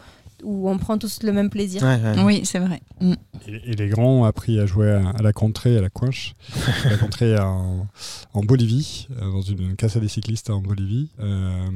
[0.44, 1.82] où on prend tous le même plaisir.
[1.82, 2.22] Ouais, ouais.
[2.24, 2.80] Oui, c'est vrai.
[3.00, 3.12] Mm.
[3.46, 6.34] Et, et les grands ont appris à jouer à, à la contrée, à la coinche.
[6.90, 7.86] la contrée en,
[8.34, 11.08] en Bolivie, euh, dans une casa des cyclistes en Bolivie.
[11.20, 11.68] Euh,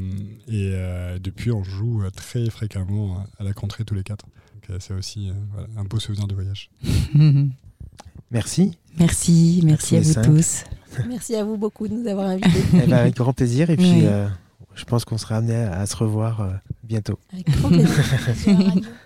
[0.49, 4.27] et euh, depuis, on joue très fréquemment à la contrée tous les quatre.
[4.81, 6.71] C'est aussi euh, voilà, un beau souvenir de voyage.
[8.31, 8.77] Merci.
[8.99, 10.23] Merci, merci à vous cinq.
[10.23, 10.65] tous.
[11.09, 12.49] Merci à vous beaucoup de nous avoir invités.
[12.75, 13.71] Eh ben, avec grand plaisir.
[13.71, 14.03] Et puis, Oui.
[14.07, 14.27] euh,
[14.75, 16.51] je pense qu'on sera amené à, à se revoir euh,
[16.85, 17.19] bientôt.
[17.33, 18.05] Avec grand plaisir.